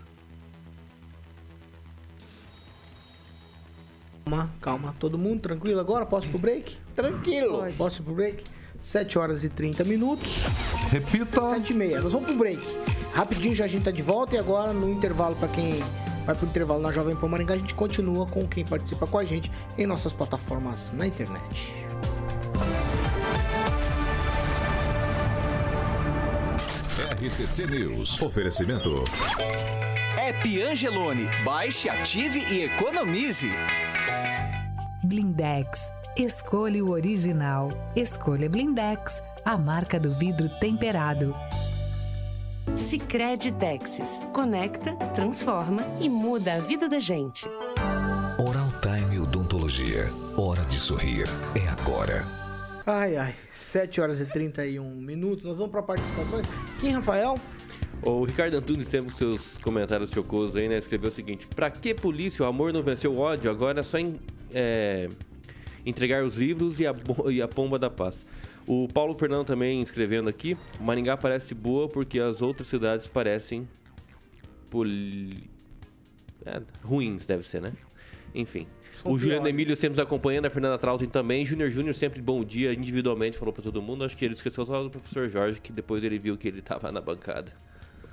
[4.25, 4.95] Calma, calma.
[4.99, 6.03] Todo mundo tranquilo agora?
[6.05, 6.77] Posso ir pro break?
[6.95, 7.59] Tranquilo.
[7.59, 7.75] Pode.
[7.75, 8.43] Posso ir pro break?
[8.81, 10.43] 7 horas e 30 minutos.
[10.89, 11.41] Repita.
[11.51, 12.01] 7 e meia.
[12.01, 12.61] Nós vamos pro break.
[13.13, 15.75] Rapidinho já a gente tá de volta e agora no intervalo, para quem
[16.25, 19.23] vai pro intervalo na Jovem Pan Maringá, a gente continua com quem participa com a
[19.23, 21.71] gente em nossas plataformas na internet.
[27.21, 28.21] RCC News.
[28.21, 29.03] Oferecimento.
[30.17, 31.29] App Angelone.
[31.43, 33.51] Baixe, ative e economize.
[35.05, 35.91] Blindex.
[36.17, 37.69] Escolha o original.
[37.95, 41.33] Escolha Blindex, a marca do vidro temperado.
[42.75, 44.21] Sicredi Texas.
[44.33, 47.47] Conecta, transforma e muda a vida da gente.
[48.39, 50.09] Oral Time Odontologia.
[50.35, 51.27] Hora de sorrir.
[51.55, 52.25] É agora.
[52.85, 53.35] Ai, ai.
[53.71, 55.45] 7 horas e 31 minutos.
[55.45, 56.47] Nós vamos para participações.
[56.79, 57.39] Quem, Rafael?
[58.03, 60.77] O Ricardo Antunes, sempre com seus comentários chocosos aí, né?
[60.77, 62.43] Escreveu o seguinte: Pra que polícia?
[62.43, 64.19] O amor não venceu o ódio, agora é só em-
[64.53, 65.09] é,
[65.85, 66.93] entregar os livros e a,
[67.31, 68.15] e a pomba da paz.
[68.67, 73.67] O Paulo Fernando também escrevendo aqui: Maringá parece boa porque as outras cidades parecem.
[74.69, 75.49] Poli...
[76.45, 77.73] é, ruins, deve ser, né?
[78.33, 78.67] Enfim.
[78.91, 79.47] São o Juliano.
[79.47, 81.43] Emílio sempre nos acompanhando, a Fernanda Trautem também.
[81.45, 84.03] Júnior Júnior sempre bom dia, individualmente falou pra todo mundo.
[84.03, 86.91] Acho que ele esqueceu só do professor Jorge, que depois ele viu que ele tava
[86.91, 87.51] na bancada.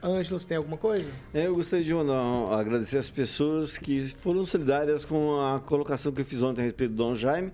[0.03, 1.09] Ângelo, tem alguma coisa?
[1.33, 6.11] É, Eu gostaria de mandar um- agradecer as pessoas que foram solidárias com a colocação
[6.13, 7.53] que eu fiz ontem a respeito do Dom Jaime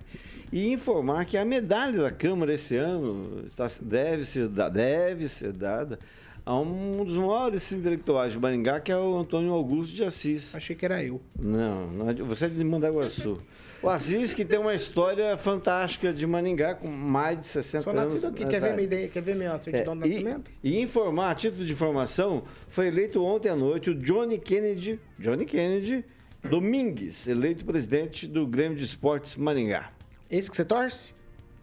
[0.51, 5.99] e informar que a medalha da Câmara esse ano está- deve, ser, deve ser dada
[6.43, 10.55] a um dos maiores intelectuais de Maringá, que é o Antônio Augusto de Assis.
[10.55, 11.21] Achei que era eu.
[11.37, 13.37] Não, não é você é de Mandaguaçu.
[13.81, 18.13] O Assis que tem uma história fantástica de Maringá, com mais de 60 Sou anos.
[18.13, 18.45] nascido aqui.
[18.45, 20.51] Quer ver, minha ideia, quer ver minha certidão de É, nascimento?
[20.63, 24.99] e, e informar, a título de informação, foi eleito ontem à noite o Johnny Kennedy,
[25.17, 26.03] Johnny Kennedy
[26.43, 29.91] Domingues, eleito presidente do Grêmio de Esportes Maringá.
[30.29, 31.13] Esse que você torce?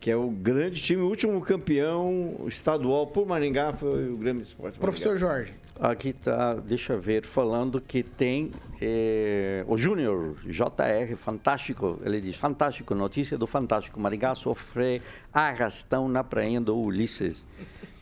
[0.01, 4.49] Que é o grande time, o último campeão estadual por Maringá foi o Grêmio de
[4.49, 5.17] Esportes Professor.
[5.19, 5.53] Jorge.
[5.79, 12.37] Aqui tá, deixa eu ver, falando que tem eh, o Júnior, JR, fantástico, ele diz,
[12.37, 17.45] fantástico, notícia do Fantástico, Maringá sofre arrastão na prainha do Ulisses.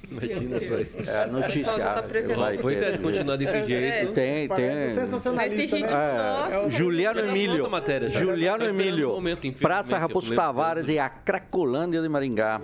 [0.08, 1.10] Imagina só isso.
[1.10, 1.72] É a notícia.
[1.72, 4.12] O pessoal já tá vai Pois é, se continuar desse jeito.
[4.12, 4.88] Tem, Parece tem.
[4.90, 6.16] sensacionalista, Nesse ritmo, né?
[6.16, 6.56] nossa.
[6.56, 8.10] É, Juliano Emílio, matéria.
[8.10, 12.60] Juliano Tá Emílio, o momento, Praça Raposo Tavares e a Cracolândia de Maringá.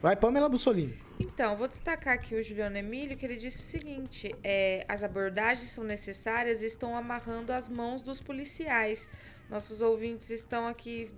[0.00, 1.09] Vai, Pamela Bussolini.
[1.22, 5.68] Então, vou destacar aqui o Juliano Emílio, que ele disse o seguinte: é, as abordagens
[5.68, 9.06] são necessárias e estão amarrando as mãos dos policiais.
[9.50, 11.10] Nossos ouvintes estão aqui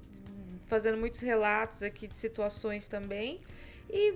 [0.66, 3.40] fazendo muitos relatos aqui de situações também.
[3.88, 4.14] E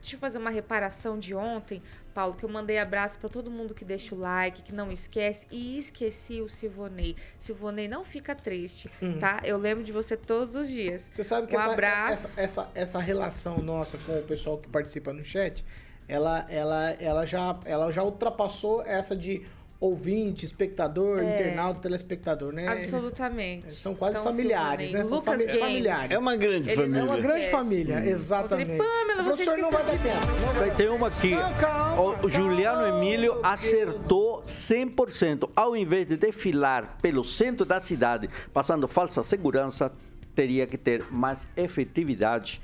[0.00, 1.80] deixa eu fazer uma reparação de ontem,
[2.12, 5.46] Paulo, que eu mandei abraço para todo mundo que deixa o like, que não esquece.
[5.50, 7.16] E esqueci o Silvonei.
[7.38, 9.40] Silvonei, não fica triste, tá?
[9.44, 11.08] Eu lembro de você todos os dias.
[11.10, 12.26] Você sabe que Um essa, abraço.
[12.26, 15.64] essa, essa, essa relação nossa com o pessoal que participa no chat,
[16.08, 19.42] ela, ela, ela, já, ela já ultrapassou essa de
[19.82, 21.34] ouvinte, espectador, É.
[21.34, 22.68] internauta, telespectador, né?
[22.68, 23.64] Absolutamente.
[23.64, 25.02] Eles são quase Então, familiares, né?
[25.04, 25.60] São fami- Games.
[25.60, 26.10] familiares.
[26.12, 27.00] É uma grande Ele família.
[27.00, 27.50] É uma grande esquece.
[27.50, 28.78] família, exatamente.
[28.78, 30.76] Pamela, o você professor não vai dar tempo.
[30.76, 31.30] Ter uma aqui.
[31.34, 35.50] Não, calma, o Juliano calma, Emílio acertou 100%.
[35.56, 39.90] Ao invés de desfilar pelo centro da cidade, passando falsa segurança,
[40.34, 42.62] teria que ter mais efetividade.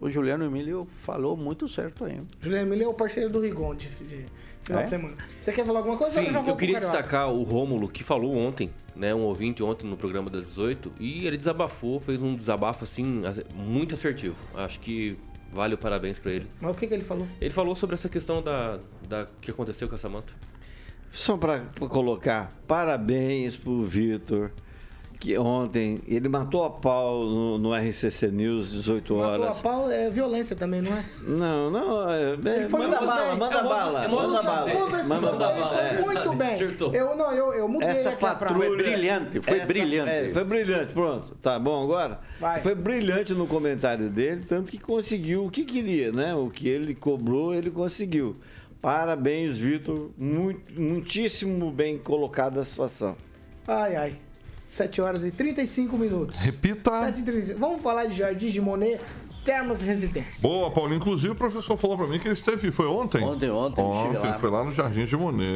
[0.00, 2.18] O Juliano Emílio falou muito certo aí.
[2.40, 4.26] Juliano Emílio é o parceiro do Rigon de, de
[4.68, 4.84] final É?
[4.84, 5.16] de semana.
[5.40, 6.14] Você quer falar alguma coisa?
[6.14, 9.14] Sim, eu já vou eu queria destacar o Rômulo, que falou ontem, né?
[9.14, 13.22] Um ouvinte ontem no programa das 18, e ele desabafou, fez um desabafo, assim,
[13.54, 14.36] muito assertivo.
[14.54, 15.18] Acho que
[15.52, 16.46] vale o parabéns pra ele.
[16.60, 17.26] Mas o que, que ele falou?
[17.40, 18.78] Ele falou sobre essa questão da,
[19.08, 20.32] da que aconteceu com a Samanta.
[21.10, 24.50] Só para colocar parabéns pro Vitor,
[25.20, 29.60] que ontem ele matou a pau no, no RCC News, 18 Matou a horas.
[29.60, 31.04] pau é violência também, não é?
[31.26, 33.36] Não, não, é, Ele foi manda bala, bem.
[33.38, 35.04] manda É bala, é manda bala.
[35.04, 35.70] Manda bala.
[35.74, 36.00] foi é.
[36.02, 36.50] muito bem.
[36.52, 36.94] Acertou.
[36.94, 38.44] Eu não, eu, eu mudei Essa aqui a frase.
[38.44, 38.68] patrulha.
[38.68, 40.10] Foi brilhante, foi Essa- brilhante.
[40.10, 41.34] é, foi brilhante, pronto.
[41.42, 42.20] Tá bom agora?
[42.38, 42.60] Vai.
[42.60, 46.32] Foi brilhante no comentário dele, tanto que conseguiu o que queria, né?
[46.34, 48.36] O que ele cobrou, ele conseguiu.
[48.80, 50.10] Parabéns, Vitor.
[50.16, 53.16] Muito, muitíssimo bem colocada a situação.
[53.66, 54.12] Ai, ai.
[54.68, 56.38] 7 horas e 35 minutos.
[56.40, 56.90] Repita.
[57.04, 57.58] 7 e 35.
[57.58, 59.00] Vamos falar de Jardim de Monet,
[59.44, 60.42] Termos Residência.
[60.42, 60.94] Boa, Paulo.
[60.94, 62.70] Inclusive, o professor falou pra mim que ele esteve.
[62.70, 63.24] Foi ontem?
[63.24, 64.34] Ontem, ontem, Ontem, lá.
[64.34, 65.48] foi lá no Jardim de Monet.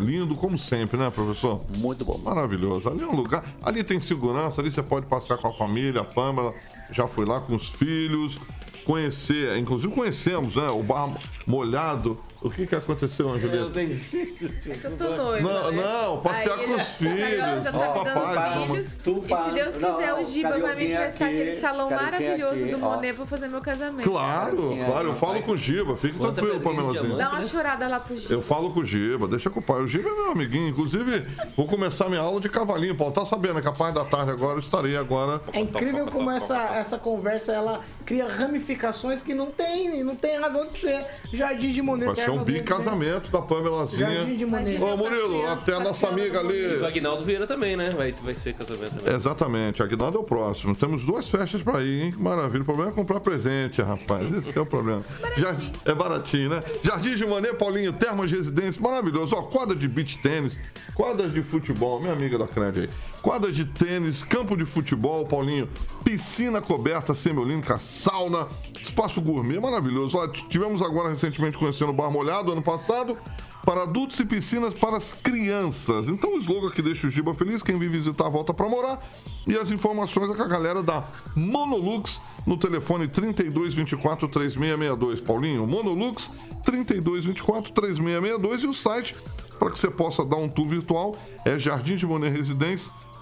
[0.00, 1.60] Lindo como sempre, né, professor?
[1.76, 2.18] Muito bom.
[2.24, 2.88] Maravilhoso.
[2.88, 3.44] Ali é um lugar.
[3.62, 6.54] Ali tem segurança, ali você pode passear com a família, a Pâmela
[6.92, 8.38] já foi lá com os filhos.
[8.84, 10.68] Conhecer, inclusive conhecemos, né?
[10.68, 12.18] O bar molhado.
[12.42, 13.70] O que que aconteceu, Angelina?
[13.70, 15.48] tenho É que eu tô noiva.
[15.48, 15.82] Não, né?
[15.82, 17.18] não, passear Aí com ele- os filhos,
[17.58, 18.66] os tá me dando papais, mamãe.
[18.66, 18.86] filhos.
[19.28, 23.24] E se Deus quiser, o Giba vai me emprestar aquele salão maravilhoso do Monet pra
[23.24, 24.02] fazer meu casamento.
[24.10, 27.16] Claro, claro, eu falo com o Giba, fique tranquilo, de Pamelazinha.
[27.16, 28.34] Dá uma chorada lá pro Giba.
[28.34, 29.80] Eu falo com o Giba, deixa com o pai.
[29.80, 30.68] O Giba é meu amiguinho.
[30.68, 31.20] Inclusive,
[31.56, 32.96] vou começar minha aula de cavalinho.
[32.96, 35.40] Paulo tá sabendo que a parte da tarde agora eu estarei agora.
[35.52, 40.66] É incrível como essa, essa conversa ela, cria ramificações que não tem, não tem razão
[40.66, 41.06] de ser.
[41.32, 42.06] Jardim de Monet.
[42.06, 44.14] Vai ser um bicasamento da Pamelazinha.
[44.14, 44.82] Jardim de Monet.
[44.82, 46.80] Ô, Murilo, até a nossa amiga ali.
[46.80, 47.94] O Agnaldo Vieira também, né?
[47.96, 49.14] Vai, vai ser casamento também.
[49.14, 50.74] Exatamente, Aguinaldo é o próximo.
[50.74, 52.10] Temos duas festas pra ir, hein?
[52.12, 52.62] Que maravilha.
[52.62, 54.30] O problema é comprar presente, rapaz.
[54.36, 55.02] Esse que é o problema.
[55.36, 56.62] Já, é baratinho, né?
[56.82, 59.34] Jardim de Mané, Paulinho, Termas Residência, maravilhoso.
[59.36, 60.58] Ó, quadra de beach tênis,
[60.94, 62.90] quadra de futebol, minha amiga da Cred aí.
[63.22, 65.68] Quadra de tênis, campo de futebol, Paulinho,
[66.02, 68.48] piscina coberta semiolímpica, sauna,
[68.82, 70.18] espaço gourmet, maravilhoso.
[70.18, 73.16] Ó, tivemos agora recentemente conhecendo o Bar Molhado ano passado
[73.64, 76.08] para adultos e piscinas para as crianças.
[76.08, 79.00] Então o slogan que deixa o Giba feliz, quem vir visitar volta para morar.
[79.46, 81.06] E as informações é com a galera da
[81.36, 85.20] Monolux no telefone 3224 3662.
[85.20, 86.28] Paulinho, Monolux
[86.64, 89.14] 3224 3662 e o site
[89.60, 91.14] para que você possa dar um tour virtual
[91.44, 91.56] é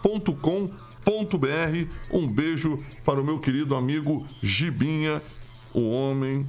[0.03, 1.97] jardimdemonerresidência.com.br.
[2.13, 5.23] Um beijo para o meu querido amigo Gibinha,
[5.75, 6.47] o homem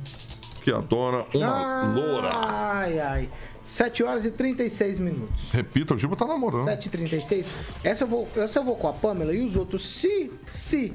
[0.63, 2.29] que adora uma loura.
[2.33, 3.29] Ai, ai.
[3.63, 5.51] 7 horas e 36 minutos.
[5.51, 6.67] Repita, o Giba tá namorando.
[6.67, 7.59] 7h36.
[7.83, 10.93] Essa eu, vou, essa eu vou com a Pamela e os outros, se, se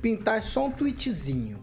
[0.00, 1.58] pintar, é só um tweetzinho.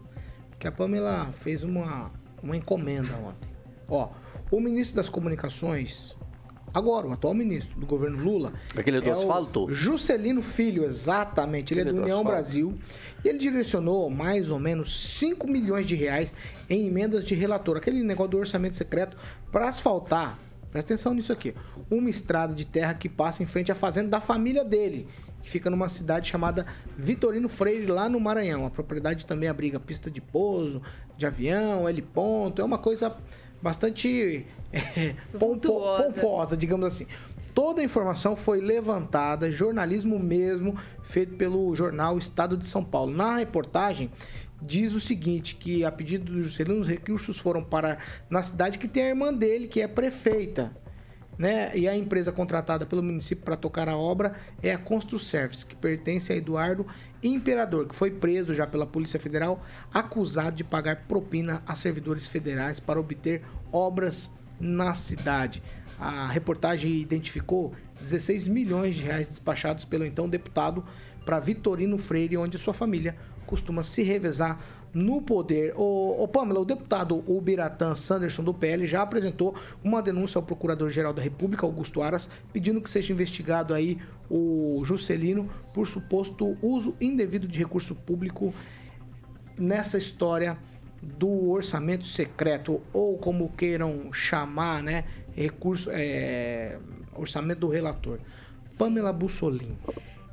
[0.58, 2.10] Que a Pamela fez uma,
[2.42, 3.48] uma encomenda ontem.
[3.88, 4.10] Ó,
[4.50, 6.16] o ministro das Comunicações,
[6.74, 8.52] agora, o atual ministro do governo Lula.
[8.76, 9.72] Aquele do é asfalto?
[9.72, 11.72] Juscelino Filho, exatamente.
[11.72, 12.36] Ele é do do União asfalto.
[12.36, 12.74] Brasil.
[13.24, 16.34] E ele direcionou mais ou menos 5 milhões de reais
[16.68, 17.76] em emendas de relator.
[17.76, 19.16] Aquele negócio do orçamento secreto
[19.50, 20.38] para asfaltar.
[20.74, 21.54] Presta atenção nisso aqui.
[21.88, 25.06] Uma estrada de terra que passa em frente à fazenda da família dele,
[25.40, 26.66] que fica numa cidade chamada
[26.98, 28.66] Vitorino Freire, lá no Maranhão.
[28.66, 30.82] A propriedade também abriga pista de pouso,
[31.16, 32.60] de avião, heliponto.
[32.60, 33.16] É uma coisa
[33.64, 37.06] bastante é, pompo- pomposa, digamos assim.
[37.54, 43.10] Toda a informação foi levantada, jornalismo mesmo, feito pelo jornal Estado de São Paulo.
[43.10, 44.10] Na reportagem,
[44.60, 47.96] diz o seguinte, que a pedido do Juscelino, os recursos foram para
[48.28, 50.76] na cidade que tem a irmã dele, que é prefeita.
[51.38, 51.76] Né?
[51.76, 56.32] E a empresa contratada pelo município para tocar a obra é a Construservice, que pertence
[56.32, 56.86] a Eduardo
[57.24, 62.78] Imperador, que foi preso já pela Polícia Federal, acusado de pagar propina a servidores federais
[62.78, 65.62] para obter obras na cidade.
[65.98, 70.84] A reportagem identificou 16 milhões de reais despachados pelo então deputado
[71.24, 73.16] para Vitorino Freire, onde sua família
[73.46, 74.58] costuma se revezar
[74.94, 75.74] no poder.
[75.76, 81.12] O, o Pamela, o deputado Ubiratã Sanderson do PL já apresentou uma denúncia ao Procurador-Geral
[81.12, 83.98] da República, Augusto Aras, pedindo que seja investigado aí
[84.30, 88.54] o Juscelino por suposto uso indevido de recurso público
[89.58, 90.56] nessa história
[91.02, 95.04] do orçamento secreto, ou como queiram chamar, né?
[95.36, 96.78] Recurso, é,
[97.14, 98.18] orçamento do relator.
[98.78, 99.76] Pamela Bussolini.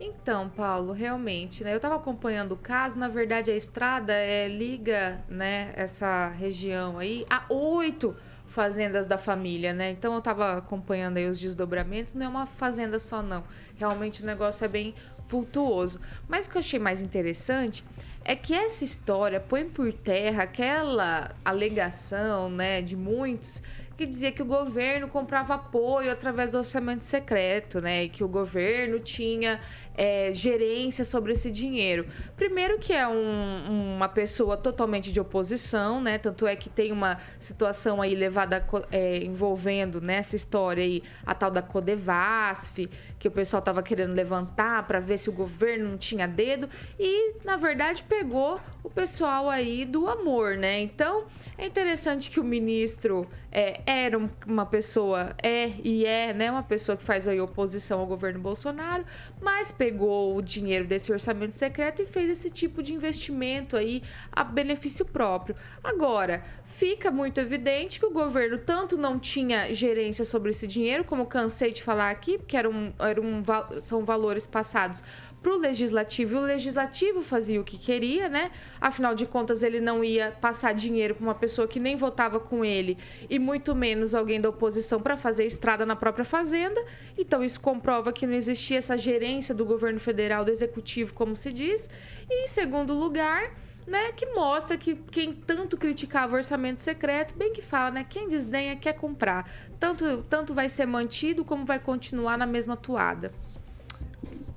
[0.04, 1.72] Então, Paulo, realmente, né?
[1.72, 2.98] Eu estava acompanhando o caso.
[2.98, 8.16] Na verdade, a estrada é, liga, né, essa região aí a oito
[8.48, 9.92] fazendas da família, né?
[9.92, 12.16] Então eu estava acompanhando aí os desdobramentos.
[12.16, 13.44] Não é uma fazenda só, não.
[13.76, 14.96] Realmente o negócio é bem
[15.30, 16.02] vultuoso.
[16.28, 17.86] Mas o que eu achei mais interessante
[18.26, 23.62] é que essa história põe por terra aquela alegação, né, de muitos
[24.02, 28.06] que dizia que o governo comprava apoio através do orçamento secreto, né?
[28.06, 29.60] E que o governo tinha
[29.96, 32.08] é, gerência sobre esse dinheiro.
[32.36, 36.18] Primeiro que é um- uma pessoa totalmente de oposição, né?
[36.18, 41.52] Tanto é que tem uma situação aí levada é, envolvendo nessa história aí a tal
[41.52, 42.90] da Codevasf,
[43.20, 46.68] que o pessoal tava querendo levantar para ver se o governo não tinha dedo
[47.00, 50.80] e na verdade pegou o pessoal aí do amor, né?
[50.82, 51.26] Então
[51.58, 56.50] é interessante que o ministro é, era um- uma pessoa, é e é, né?
[56.50, 59.04] Uma pessoa que faz aí oposição ao governo Bolsonaro,
[59.42, 64.44] mas pegou o dinheiro desse orçamento secreto e fez esse tipo de investimento aí a
[64.44, 65.56] benefício próprio.
[65.84, 71.26] Agora, fica muito evidente que o governo tanto não tinha gerência sobre esse dinheiro, como
[71.26, 73.42] cansei de falar aqui, porque era um, era um,
[73.80, 75.04] são valores passados
[75.42, 78.52] para o legislativo e o legislativo fazia o que queria, né?
[78.80, 82.64] Afinal de contas, ele não ia passar dinheiro para uma pessoa que nem votava com
[82.64, 82.98] ele
[83.30, 86.80] e muito menos alguém da oposição para fazer estrada na própria fazenda.
[87.18, 91.52] Então, isso comprova que não existia essa gerência do governo federal, do executivo, como se
[91.52, 91.90] diz.
[92.30, 93.52] E, em segundo lugar,
[93.88, 98.06] né, que mostra que quem tanto criticava o orçamento secreto, bem que fala, né?
[98.08, 99.52] Quem desdenha quer comprar.
[99.80, 103.34] Tanto, tanto vai ser mantido como vai continuar na mesma toada.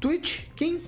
[0.05, 0.83] Twitch, Kim?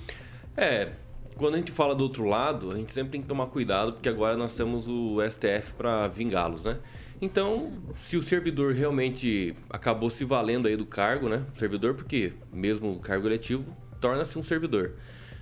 [0.54, 0.90] É,
[1.36, 4.10] quando a gente fala do outro lado, a gente sempre tem que tomar cuidado, porque
[4.10, 6.76] agora nós temos o STF para vingá-los, né?
[7.18, 11.46] Então, se o servidor realmente acabou se valendo aí do cargo, né?
[11.54, 13.64] Servidor, porque mesmo o cargo eletivo
[14.02, 14.92] torna-se um servidor.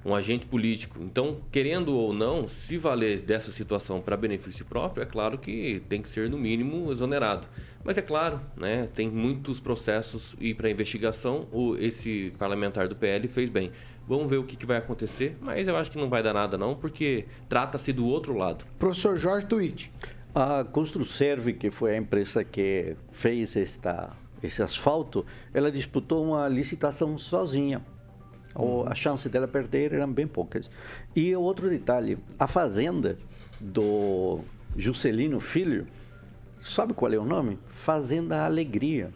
[0.05, 0.99] Um agente político.
[1.01, 6.03] Então, querendo ou não, se valer dessa situação para benefício próprio, é claro que tem
[6.03, 7.47] que ser, no mínimo, exonerado.
[7.83, 13.29] Mas é claro, né, tem muitos processos e para investigação, o, esse parlamentar do PL
[13.29, 13.71] fez bem.
[14.07, 16.59] Vamos ver o que, que, vai acontecer, mas eu acho que não vai dar nada
[16.59, 18.65] não, porque trata-se do outro lado.
[18.79, 19.89] Professor Jorge Twitch.
[20.35, 24.11] A Construserve, que foi a empresa que fez esta,
[24.43, 27.83] esse asfalto, ela disputou uma licitação sozinha.
[28.63, 28.89] Uhum.
[28.89, 30.71] A chance dela perder eram bem poucas.
[31.15, 33.19] E outro detalhe, a fazenda
[33.61, 34.41] do
[34.77, 35.87] Juscelino Filho,
[36.63, 37.59] sabe qual é o nome?
[37.71, 39.11] Fazenda Alegria.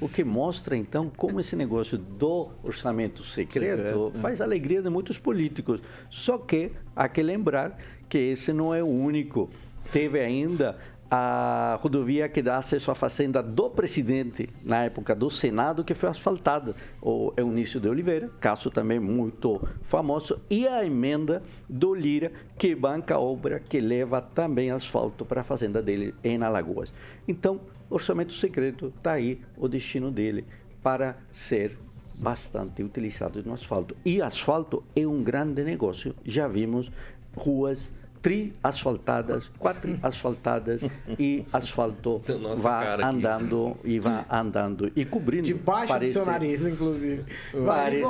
[0.00, 4.18] O que mostra, então, como esse negócio do orçamento secreto, secreto é.
[4.18, 5.80] faz alegria de muitos políticos.
[6.10, 9.48] Só que há que lembrar que esse não é o único.
[9.90, 10.76] Teve ainda
[11.14, 16.08] a rodovia que dá acesso à fazenda do presidente na época do Senado, que foi
[16.08, 22.74] asfaltada, o Eunício de Oliveira, caso também muito famoso, e a emenda do Lira, que
[22.74, 26.94] banca a obra que leva também asfalto para a fazenda dele em Alagoas.
[27.28, 27.60] Então,
[27.90, 30.46] orçamento secreto está aí o destino dele
[30.82, 31.78] para ser
[32.14, 33.94] bastante utilizado no asfalto.
[34.02, 36.14] E asfalto é um grande negócio.
[36.24, 36.90] Já vimos
[37.36, 37.92] ruas
[38.22, 40.82] tri-asfaltadas, quatro asfaltadas
[41.18, 42.22] e asfalto
[42.56, 45.42] vá andando e vá andando e cobrindo.
[45.42, 47.24] Debaixo parece, do seu nariz, inclusive.
[47.66, 48.02] Parece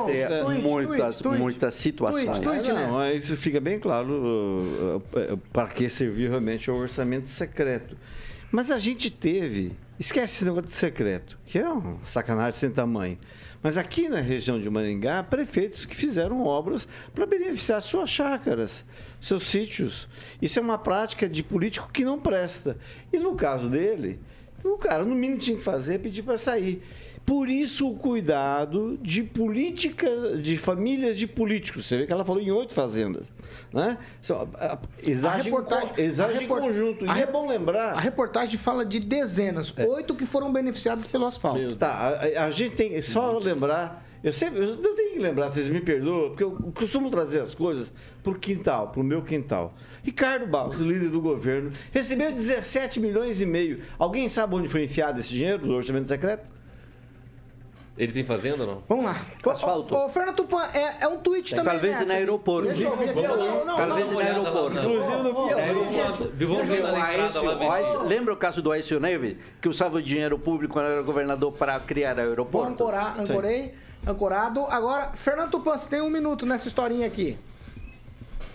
[0.42, 2.38] bom, muitas, tweet, muitas situações.
[2.38, 7.96] Tweet, não, isso fica bem claro uh, uh, para que serviu realmente o orçamento secreto.
[8.50, 13.16] Mas a gente teve, esquece esse negócio de secreto, que é uma sacanagem sem tamanho.
[13.62, 18.84] Mas aqui na região de Maringá, prefeitos que fizeram obras para beneficiar suas chácaras,
[19.20, 20.08] seus sítios.
[20.40, 22.76] Isso é uma prática de político que não presta.
[23.12, 24.18] E no caso dele,
[24.64, 26.82] o cara, no mínimo, tinha que fazer é pedir para sair.
[27.24, 31.86] Por isso o cuidado de política, de famílias de políticos.
[31.86, 33.32] Você vê que ela falou em oito fazendas.
[33.72, 33.96] Né?
[35.02, 36.62] Exage, reportagem, exage report...
[36.62, 37.08] conjunto.
[37.08, 37.94] A, e é bom lembrar.
[37.94, 39.86] A reportagem fala de dezenas, é.
[39.86, 41.76] oito que foram beneficiadas pelo asfalto.
[41.76, 43.00] Tá, a, a, gente tem.
[43.00, 44.04] Só lembrar.
[44.22, 44.60] Eu sempre.
[44.60, 47.92] Eu não tenho que lembrar, vocês me perdoam, porque eu costumo trazer as coisas
[48.22, 49.74] para o quintal, para o meu quintal.
[50.02, 53.80] Ricardo Barros, líder do governo, recebeu 17 milhões e meio.
[53.98, 56.61] Alguém sabe onde foi enfiado esse dinheiro do orçamento secreto?
[57.96, 58.82] Eles têm fazenda ou não?
[58.88, 59.20] Vamos lá.
[59.46, 59.94] Asfalto.
[59.94, 61.74] Ô, Fernando Tupan, é, é um tweet também.
[61.74, 62.04] Talvez né?
[62.06, 62.68] no aeroporto.
[62.68, 63.14] Deixa eu ver.
[63.14, 63.76] Não, não, não.
[63.76, 64.78] Talvez no aeroporto.
[64.78, 68.04] Inclusive no aeroporto.
[68.04, 71.78] Lembra o caso do Aécio Neves, que usava o dinheiro público quando era governador para
[71.80, 72.68] criar aeroporto?
[72.68, 73.74] Vou ancorar, ancorei,
[74.06, 74.64] ancorado.
[74.70, 77.36] Agora, Fernando Tupan, você tem um minuto nessa historinha aqui.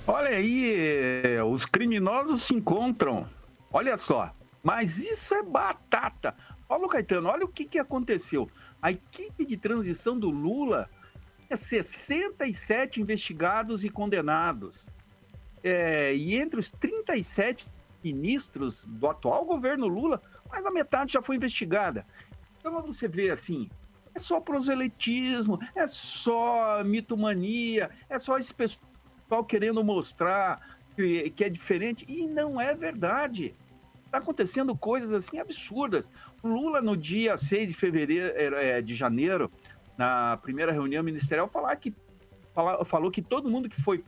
[0.07, 3.27] Olha aí, eh, os criminosos se encontram.
[3.71, 4.31] Olha só.
[4.63, 6.33] Mas isso é batata.
[6.67, 8.49] Paulo Caetano, olha o que, que aconteceu.
[8.81, 10.89] A equipe de transição do Lula
[11.49, 14.87] é 67 investigados e condenados.
[15.63, 17.67] É, e entre os 37
[18.03, 22.05] ministros do atual governo Lula, mais da metade já foi investigada.
[22.59, 23.69] Então você vê assim,
[24.13, 31.49] é só proselitismo, é só mitomania, é só esse pessoal querendo mostrar que, que é
[31.49, 32.05] diferente.
[32.07, 33.55] E não é verdade.
[34.05, 36.09] Está acontecendo coisas assim absurdas.
[36.47, 39.51] Lula, no dia 6 de fevereiro é, de janeiro,
[39.97, 41.93] na primeira reunião ministerial, falar que,
[42.53, 44.03] fala, falou que todo mundo que foi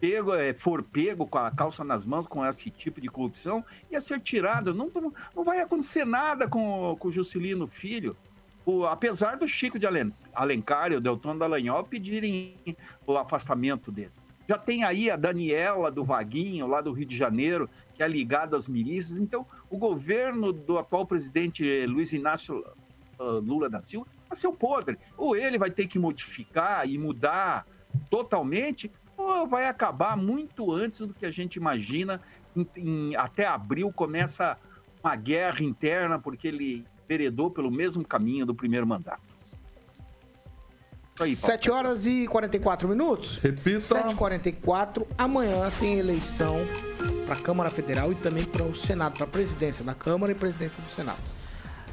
[0.00, 4.00] pego, é, for pego com a calça nas mãos com esse tipo de corrupção ia
[4.00, 4.74] ser tirado.
[4.74, 4.90] Não,
[5.34, 8.16] não vai acontecer nada com, com o Juscelino Filho.
[8.64, 9.86] O, apesar do Chico de
[10.34, 12.54] Alencar e o Delton Dallagnol pedirem
[13.06, 14.12] o afastamento dele.
[14.48, 18.56] Já tem aí a Daniela do Vaguinho, lá do Rio de Janeiro, que é ligada
[18.56, 19.18] às milícias.
[19.18, 22.64] Então, o governo do atual presidente Luiz Inácio
[23.18, 24.98] uh, Lula da Silva nasceu podre.
[25.16, 27.66] Ou ele vai ter que modificar e mudar
[28.10, 32.20] totalmente, ou vai acabar muito antes do que a gente imagina.
[32.56, 34.58] Em, em, até abril começa
[35.02, 39.31] uma guerra interna, porque ele heredou pelo mesmo caminho do primeiro mandato.
[41.20, 43.38] Aí, 7 horas e 44 minutos.
[43.38, 43.80] Repita.
[43.80, 45.06] 7h44.
[45.16, 46.56] Amanhã tem eleição
[47.26, 50.34] para a Câmara Federal e também para o Senado, para a presidência da Câmara e
[50.34, 51.20] presidência do Senado.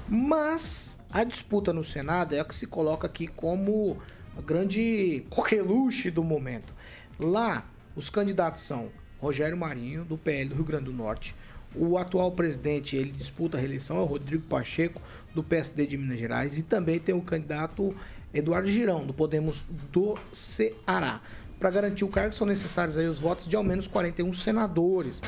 [0.07, 3.97] Mas a disputa no Senado é a que se coloca aqui como
[4.37, 6.73] a grande coqueluche do momento.
[7.19, 7.65] Lá,
[7.95, 8.89] os candidatos são
[9.19, 11.35] Rogério Marinho, do PL do Rio Grande do Norte.
[11.75, 15.01] O atual presidente, ele disputa a reeleição, é o Rodrigo Pacheco,
[15.35, 16.57] do PSD de Minas Gerais.
[16.57, 17.93] E também tem o candidato
[18.33, 21.21] Eduardo Girão, do Podemos do Ceará.
[21.59, 25.21] Para garantir o cargo, são necessários aí os votos de ao menos 41 senadores.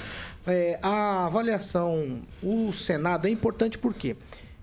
[0.48, 4.16] É, a avaliação, o Senado é importante porque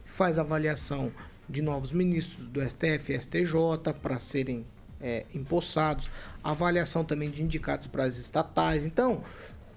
[0.07, 1.13] faz avaliação
[1.49, 4.65] de novos ministros do STF e STJ para serem
[5.01, 6.11] é, empossados,
[6.43, 8.85] avaliação também de indicados para as estatais.
[8.85, 9.23] Então,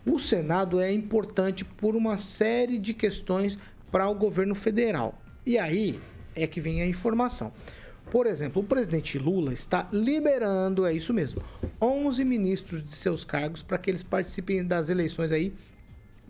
[0.06, 3.58] o Senado é importante por uma série de questões
[3.92, 5.22] para o governo federal.
[5.46, 6.00] E aí
[6.36, 7.52] é que vem a informação.
[8.12, 11.42] Por exemplo, o presidente Lula está liberando, é isso mesmo,
[11.82, 15.54] 11 ministros de seus cargos para que eles participem das eleições aí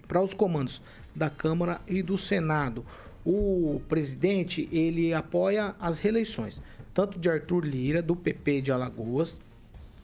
[0.07, 0.79] para os comandos
[1.15, 2.85] da Câmara e do Senado.
[3.25, 6.61] O presidente, ele apoia as reeleições,
[6.93, 9.41] tanto de Arthur Lira, do PP de Alagoas,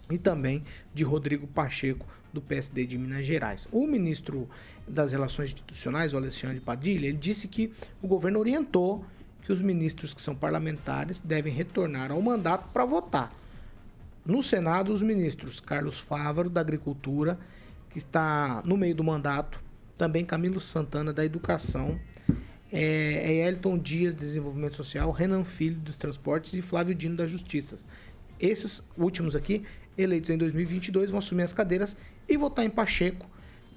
[0.10, 0.64] e também
[0.96, 3.68] de Rodrigo Pacheco, do PSD de Minas Gerais.
[3.72, 4.50] O ministro
[4.88, 7.72] das Relações Institucionais, o Alexandre Padilha, ele disse que
[8.02, 9.06] o governo orientou
[9.48, 13.34] que os ministros que são parlamentares devem retornar ao mandato para votar.
[14.26, 17.40] No Senado, os ministros Carlos Fávaro, da Agricultura,
[17.90, 19.64] que está no meio do mandato,
[19.98, 21.98] também Camilo Santana, da Educação,
[22.70, 27.78] é, é Elton Dias, Desenvolvimento Social, Renan Filho, dos Transportes e Flávio Dino, da Justiça.
[28.38, 29.64] Esses últimos aqui,
[29.98, 31.96] eleitos em 2022, vão assumir as cadeiras
[32.28, 33.26] e votar em Pacheco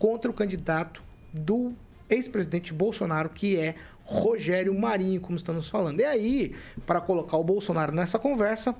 [0.00, 1.00] contra o candidato
[1.32, 1.72] do
[2.08, 3.76] ex-presidente Bolsonaro, que é
[4.10, 6.00] Rogério Marinho, como estamos falando.
[6.00, 8.74] E aí, para colocar o Bolsonaro nessa conversa,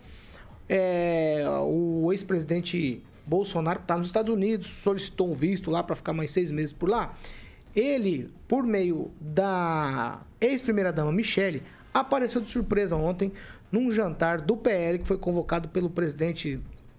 [0.69, 6.13] é, o ex-presidente Bolsonaro, que está nos Estados Unidos, solicitou um visto lá para ficar
[6.13, 7.15] mais seis meses por lá.
[7.77, 11.63] Ele, por meio da ex-primeira-dama Michele,
[11.95, 13.33] apareceu de surpresa ontem
[13.71, 16.59] num jantar do PL que foi convocado pelo presidente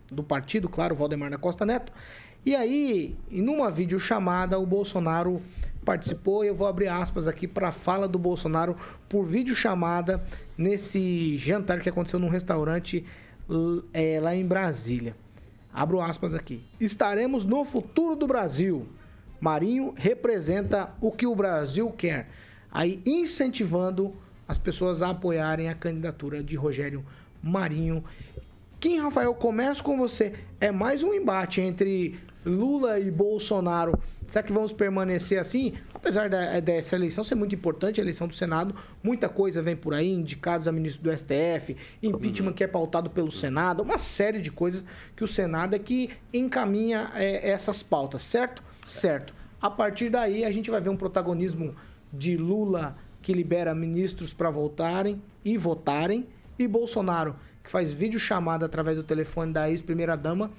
[0.10, 1.92] do partido, claro, Valdemar da Costa Neto.
[2.46, 5.42] E aí, em uma videochamada, o Bolsonaro
[5.84, 6.44] participou.
[6.44, 8.76] Eu vou abrir aspas aqui para a fala do Bolsonaro
[9.10, 10.24] por videochamada
[10.58, 13.06] nesse jantar que aconteceu num restaurante
[13.94, 15.16] é, lá em Brasília.
[15.74, 16.64] Abro aspas aqui.
[16.80, 18.88] Estaremos no futuro do Brasil.
[19.40, 22.30] Marinho representa o que o Brasil quer.
[22.72, 24.14] Aí incentivando
[24.48, 27.06] as pessoas a apoiarem a candidatura de Rogério
[27.42, 28.04] Marinho.
[28.80, 30.34] Kim Rafael, começo com você.
[30.60, 35.74] É mais um embate entre Lula e Bolsonaro, será que vamos permanecer assim?
[35.94, 39.94] Apesar da, dessa eleição ser muito importante, a eleição do Senado, muita coisa vem por
[39.94, 44.52] aí, indicados a ministro do STF, impeachment que é pautado pelo Senado, uma série de
[44.52, 44.84] coisas
[45.16, 48.64] que o Senado é que encaminha é, essas pautas, certo?
[48.86, 49.34] Certo.
[49.62, 51.76] A partir daí, a gente vai ver um protagonismo
[52.12, 56.28] de Lula que libera ministros para voltarem e votarem,
[56.58, 60.52] e Bolsonaro que faz vídeo chamada através do telefone da ex-primeira-dama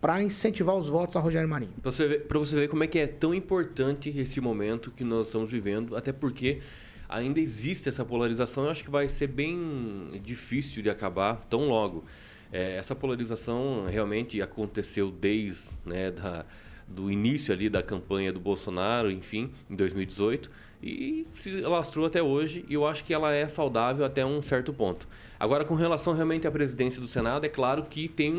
[0.00, 1.72] para incentivar os votos a Rogério Marinho.
[1.82, 5.26] Para você, ver, você ver como é que é tão importante esse momento que nós
[5.26, 6.60] estamos vivendo, até porque
[7.08, 12.04] ainda existe essa polarização, eu acho que vai ser bem difícil de acabar tão logo.
[12.52, 16.46] É, essa polarização realmente aconteceu desde né, da,
[16.88, 20.50] do início ali da campanha do Bolsonaro, enfim, em 2018,
[20.82, 24.72] e se alastrou até hoje, e eu acho que ela é saudável até um certo
[24.72, 25.06] ponto.
[25.38, 28.32] Agora, com relação realmente à presidência do Senado, é claro que tem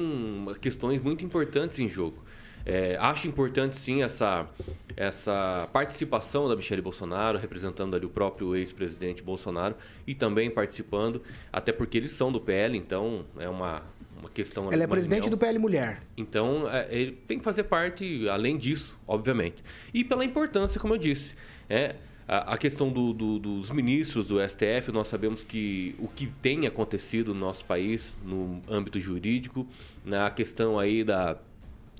[0.62, 2.24] questões muito importantes em jogo.
[2.66, 4.48] É, acho importante sim essa,
[4.96, 9.76] essa participação da Michelle Bolsonaro, representando ali o próprio ex-presidente Bolsonaro
[10.06, 11.22] e também participando,
[11.52, 13.82] até porque eles são do PL, então é uma,
[14.20, 14.72] uma questão.
[14.72, 16.00] Ela é presidente do PL Mulher.
[16.18, 19.64] Então é, ele tem que fazer parte, além disso, obviamente.
[19.94, 21.36] E pela importância, como eu disse.
[21.70, 21.96] É,
[22.28, 27.34] a, questão do, do, dos ministros do STF, nós sabemos que o que tem acontecido
[27.34, 29.68] no nosso país, no âmbito jurídico,
[30.06, 31.40] na questão aí da,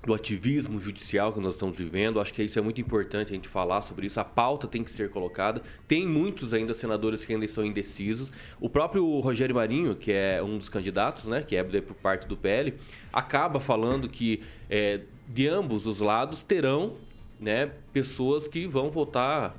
[0.04, 2.20] do ativismo judicial que nós estamos vivendo.
[2.20, 4.18] Acho que isso é muito importante a gente falar sobre isso.
[4.18, 5.62] A pauta tem que ser colocada.
[5.86, 8.30] Tem muitos ainda senadores que ainda estão indecisos.
[8.60, 12.36] O próprio Rogério Marinho, que é um dos candidatos, né, que é por parte do
[12.36, 12.74] PL,
[13.12, 16.96] acaba falando que é, de ambos os lados terão
[17.38, 19.56] né, pessoas que vão votar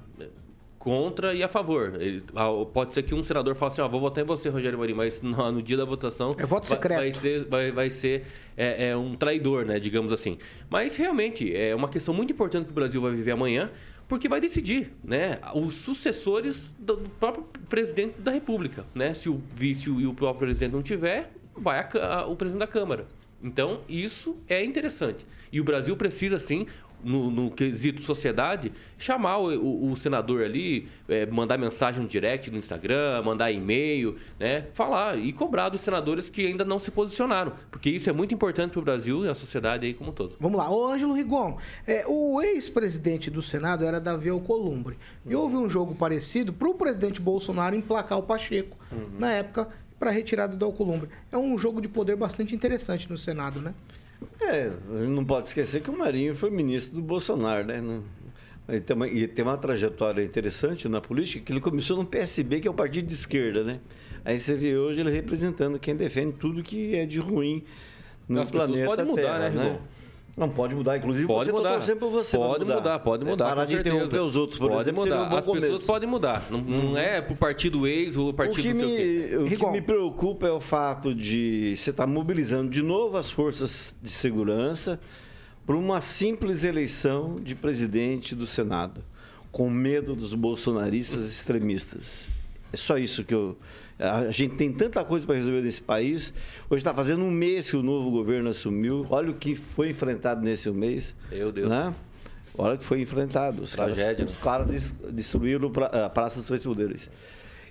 [0.82, 1.94] contra e a favor.
[2.02, 2.24] Ele,
[2.74, 5.22] pode ser que um senador fale assim, ó, vou votar em você, Rogério Marinho, mas
[5.22, 6.36] no, no dia da votação...
[6.36, 6.98] É voto secreto.
[6.98, 8.24] Vai, vai ser, vai, vai ser
[8.58, 10.40] é, é, um traidor, né, digamos assim.
[10.72, 13.70] Mas, realmente, é uma questão muito importante que o Brasil vai viver amanhã,
[14.08, 19.14] porque vai decidir, né, os sucessores do próprio presidente da República, né?
[19.14, 22.68] Se o vice e o próprio presidente não tiver, vai a, a, o presidente da
[22.68, 23.06] Câmara.
[23.44, 25.26] Então, isso é interessante.
[25.52, 26.66] E o Brasil precisa, sim,
[27.04, 32.50] no, no quesito sociedade, chamar o, o, o senador ali, é, mandar mensagem no direct
[32.52, 34.68] no Instagram, mandar e-mail, né?
[34.74, 37.54] Falar e cobrar dos senadores que ainda não se posicionaram.
[37.70, 40.36] Porque isso é muito importante para o Brasil e a sociedade aí como um todo.
[40.40, 40.70] Vamos lá.
[40.70, 44.98] Ô, Ângelo Rigon, é, o ex-presidente do Senado era Davi Alcolumbre.
[45.26, 48.78] E houve um jogo parecido para o presidente Bolsonaro emplacar o Pacheco.
[48.92, 49.20] Uhum.
[49.20, 49.68] Na época,
[50.02, 51.10] para a retirada do Alcolumbre.
[51.32, 53.74] É um jogo de poder bastante interessante no Senado, né?
[54.42, 57.82] É, não pode esquecer que o Marinho foi ministro do Bolsonaro, né?
[57.82, 58.04] Não,
[58.70, 62.60] e tem, uma, e tem uma trajetória interessante na política, que ele começou no PSB,
[62.62, 63.80] que é o partido de esquerda, né?
[64.24, 67.64] Aí você vê hoje ele representando quem defende tudo que é de ruim
[68.30, 69.80] no As pessoas planeta podem mudar, Terra, né, né?
[70.36, 71.70] Não pode mudar, inclusive Pode você mudar.
[71.80, 72.76] tá por você pode mudar.
[72.76, 73.46] mudar, pode mudar.
[73.46, 73.96] Parar com de certeza.
[73.96, 75.28] interromper os outros, por pode exemplo, seria mudar.
[75.28, 75.86] um bom As pessoas começo.
[75.88, 76.48] podem mudar.
[76.50, 79.58] Não, não é pro partido ex ou o O partido que, sei o me, o
[79.58, 84.10] que me preocupa é o fato de você estar mobilizando de novo as forças de
[84.10, 85.00] segurança
[85.66, 89.04] para uma simples eleição de presidente do Senado,
[89.52, 92.28] com medo dos bolsonaristas extremistas.
[92.74, 93.58] É só isso que eu.
[94.02, 96.34] A gente tem tanta coisa para resolver nesse país.
[96.70, 99.06] Hoje está fazendo um mês que o novo governo assumiu.
[99.10, 101.16] Olha o que foi enfrentado nesse mês.
[101.32, 101.70] Meu Deus.
[101.70, 101.94] Né?
[102.58, 103.62] Olha o que foi enfrentado.
[103.62, 107.10] Os caras, Tragédia, os caras des- destruíram pra- a Praça dos Três Poderes.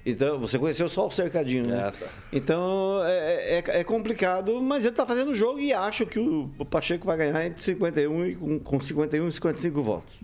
[0.06, 1.88] Então, você conheceu só o cercadinho, né?
[1.88, 2.08] Essa.
[2.32, 6.48] Então, é, é- é complicado, mas ele está fazendo o jogo e acho que o,
[6.64, 10.14] Pacheco vai ganhar entre 51 e com, com 51 e 55 votos.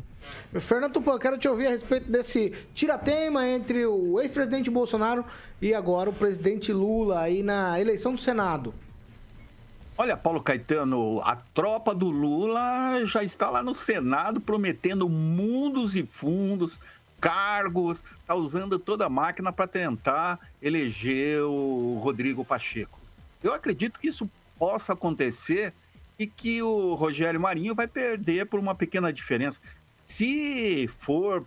[0.60, 5.24] Fernando Tupan, quero te ouvir a respeito desse tiratema entre o ex-presidente Bolsonaro
[5.60, 8.74] e agora o presidente Lula aí na eleição do Senado.
[9.98, 16.02] Olha, Paulo Caetano, a tropa do Lula já está lá no Senado prometendo mundos e
[16.04, 16.78] fundos,
[17.18, 23.00] cargos, está usando toda a máquina para tentar eleger o Rodrigo Pacheco.
[23.42, 25.72] Eu acredito que isso possa acontecer
[26.18, 29.60] e que o Rogério Marinho vai perder por uma pequena diferença.
[30.06, 31.44] Se for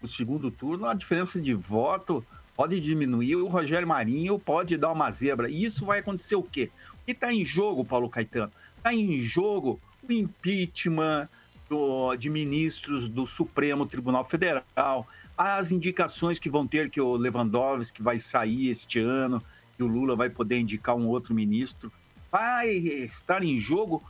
[0.00, 5.10] o segundo turno, a diferença de voto pode diminuir, o Rogério Marinho pode dar uma
[5.10, 5.50] zebra.
[5.50, 6.70] E isso vai acontecer o quê?
[7.02, 8.52] O que está em jogo, Paulo Caetano?
[8.76, 11.28] Está em jogo o impeachment
[11.68, 15.06] do- de ministros do Supremo Tribunal Federal,
[15.36, 19.42] as indicações que vão ter que o Lewandowski vai sair este ano,
[19.78, 21.92] e o Lula vai poder indicar um outro ministro.
[22.30, 24.02] Vai estar em jogo,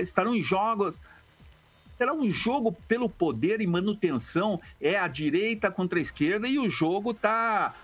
[0.00, 1.00] estarão em jogos
[1.96, 4.60] será um jogo pelo poder e manutenção.
[4.80, 7.74] É a direita contra a esquerda e o jogo tá,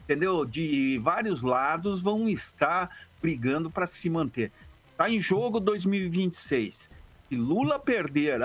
[0.00, 0.44] entendeu?
[0.44, 2.90] De vários lados vão estar
[3.20, 4.50] brigando para se manter.
[4.96, 6.90] Tá em jogo 2026.
[7.28, 8.40] Se Lula perder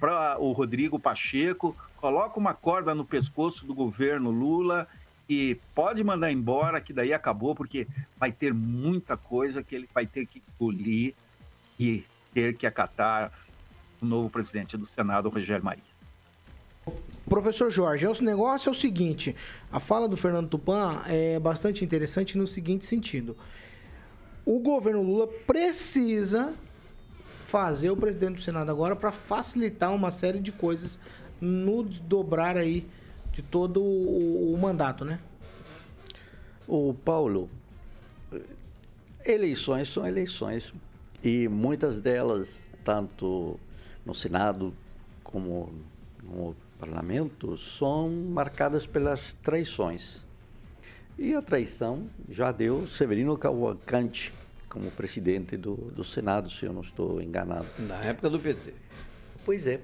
[0.00, 4.88] para o Rodrigo Pacheco, coloca uma corda no pescoço do governo Lula
[5.28, 7.86] e pode mandar embora, que daí acabou, porque
[8.18, 11.14] vai ter muita coisa que ele vai ter que engolir
[11.78, 12.04] e
[12.34, 13.32] ter que acatar
[14.02, 15.84] o novo presidente do Senado, Rogério Maria.
[17.28, 19.34] Professor Jorge, o negócio é o seguinte:
[19.70, 23.36] a fala do Fernando Tupan é bastante interessante no seguinte sentido.
[24.44, 26.52] O governo Lula precisa
[27.44, 30.98] fazer o presidente do Senado agora para facilitar uma série de coisas
[31.40, 32.86] no desdobrar aí
[33.30, 35.20] de todo o, o mandato, né?
[36.66, 37.48] O Paulo,
[39.24, 40.72] eleições são eleições
[41.22, 43.58] e muitas delas, tanto
[44.04, 44.74] no Senado
[45.22, 45.72] como
[46.22, 50.26] no parlamento, são marcadas pelas traições.
[51.18, 54.32] E a traição já deu Severino Cavalcante
[54.68, 57.66] como presidente do, do Senado, se eu não estou enganado.
[57.78, 58.72] Na época do PT.
[59.44, 59.80] Pois é.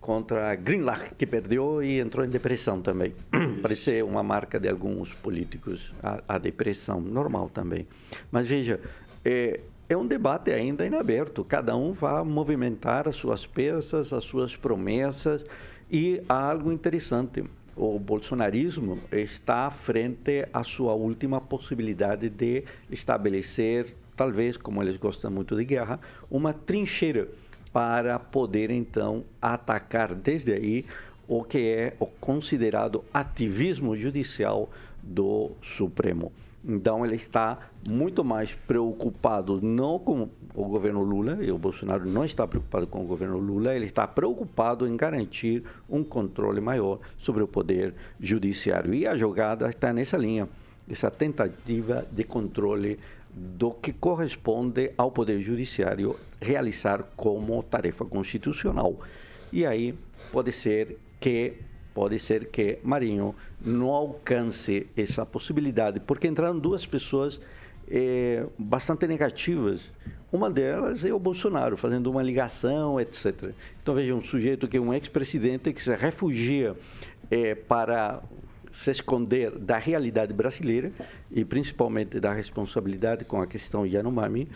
[0.00, 3.14] Contra Greenlach, que perdeu e entrou em depressão também.
[3.60, 7.86] Parece uma marca de alguns políticos, a, a depressão, normal também.
[8.30, 8.80] Mas veja,
[9.22, 11.44] é, é um debate ainda em aberto.
[11.44, 15.44] Cada um vai movimentar as suas peças, as suas promessas.
[15.90, 17.42] E há algo interessante.
[17.76, 25.56] O bolsonarismo está frente à sua última possibilidade de estabelecer, talvez, como eles gostam muito
[25.56, 25.98] de guerra,
[26.30, 27.26] uma trincheira
[27.72, 30.86] para poder então atacar desde aí
[31.26, 34.70] o que é o considerado ativismo judicial
[35.02, 36.30] do Supremo.
[36.64, 37.58] Então ele está
[37.88, 43.02] muito mais preocupado não com o governo Lula, e o Bolsonaro não está preocupado com
[43.02, 48.92] o governo Lula, ele está preocupado em garantir um controle maior sobre o poder judiciário.
[48.92, 50.48] E a jogada está nessa linha,
[50.88, 52.98] essa tentativa de controle
[53.32, 58.98] do que corresponde ao Poder Judiciário realizar como tarefa constitucional.
[59.52, 59.94] E aí
[60.32, 61.54] pode ser que
[62.00, 67.38] pode ser que Marinho não alcance essa possibilidade, porque entraram duas pessoas
[67.90, 69.92] eh, bastante negativas.
[70.32, 73.52] Uma delas é o Bolsonaro, fazendo uma ligação, etc.
[73.82, 76.74] Então, veja, um sujeito que é um ex-presidente que se refugia
[77.30, 78.22] eh, para
[78.72, 80.92] se esconder da realidade brasileira
[81.30, 84.48] e principalmente da responsabilidade com a questão Yanomami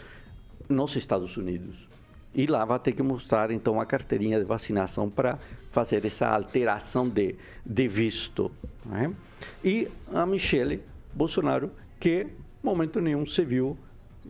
[0.67, 1.94] nos Estados Unidos.
[2.35, 5.39] E lá vai ter que mostrar então a carteirinha de vacinação para
[5.71, 8.51] fazer essa alteração de, de visto.
[8.85, 9.13] Né?
[9.65, 10.83] E a Michele
[11.13, 11.71] Bolsonaro,
[12.01, 12.27] que
[12.63, 13.77] momento nenhum se viu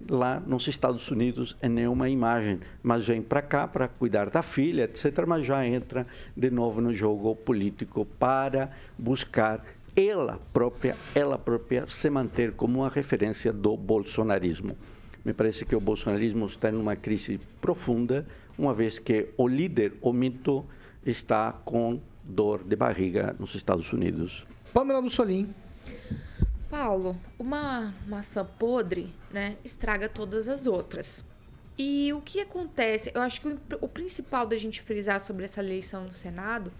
[0.09, 4.83] lá nos Estados Unidos em nenhuma imagem, mas vem para cá para cuidar da filha,
[4.85, 9.65] etc., mas já entra de novo no jogo político para buscar
[9.97, 14.77] ela própria, ela própria se manter como uma referência do bolsonarismo.
[15.25, 18.27] Me parece que o bolsonarismo está em uma crise profunda,
[18.59, 20.67] uma vez que o líder, o mito,
[21.05, 24.47] está com dor de barriga nos Estados Unidos.
[24.73, 25.55] Pamela Mussolini.
[26.69, 31.25] Paulo, uma maçã podre, né, estraga todas as outras.
[31.79, 33.11] E o que acontece?
[33.15, 36.73] Eu acho que o, o principal da gente frisar sobre essa eleição no Senado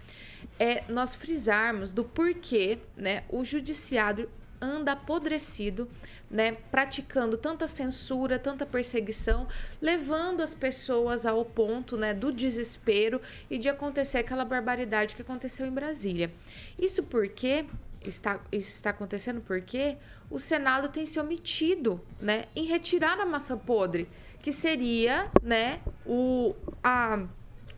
[0.59, 4.29] é nós frisarmos do porquê, né, o judiciário
[4.61, 5.87] anda apodrecido,
[6.35, 9.47] né, praticando tanta censura, tanta perseguição,
[9.81, 15.65] levando as pessoas ao ponto, né, do desespero e de acontecer aquela barbaridade que aconteceu
[15.65, 16.31] em Brasília.
[16.77, 17.65] Isso porque
[18.03, 19.97] está, isso está acontecendo porque
[20.29, 24.09] o Senado tem se omitido, né, em retirar a massa podre,
[24.41, 27.25] que seria, né, o a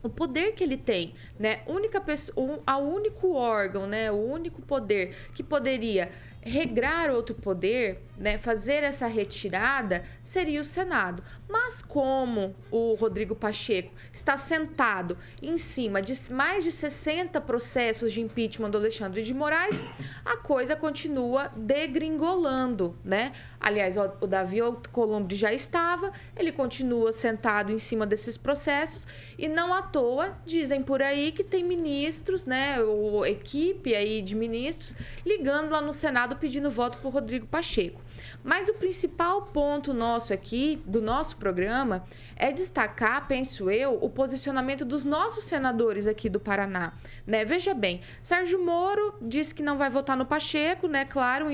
[0.03, 1.61] o poder que ele tem, né?
[1.65, 4.11] Única pessoa, o a único órgão, né?
[4.11, 6.11] O único poder que poderia
[6.47, 11.23] regrar outro poder, né, fazer essa retirada, seria o Senado.
[11.47, 18.21] Mas como o Rodrigo Pacheco está sentado em cima de mais de 60 processos de
[18.21, 19.83] impeachment do Alexandre de Moraes,
[20.25, 23.33] a coisa continua degringolando, né?
[23.59, 29.47] Aliás, o, o Davi Alcolumbre já estava, ele continua sentado em cima desses processos e
[29.47, 34.95] não à toa dizem por aí que tem ministros, né, ou equipe aí de ministros
[35.25, 38.06] ligando lá no Senado pedindo voto para Rodrigo Pacheco.
[38.43, 42.03] Mas o principal ponto nosso aqui, do nosso programa,
[42.36, 46.93] é destacar, penso eu, o posicionamento dos nossos senadores aqui do Paraná.
[47.25, 47.43] Né?
[47.43, 51.05] Veja bem, Sérgio Moro disse que não vai votar no Pacheco, né?
[51.05, 51.47] Claro,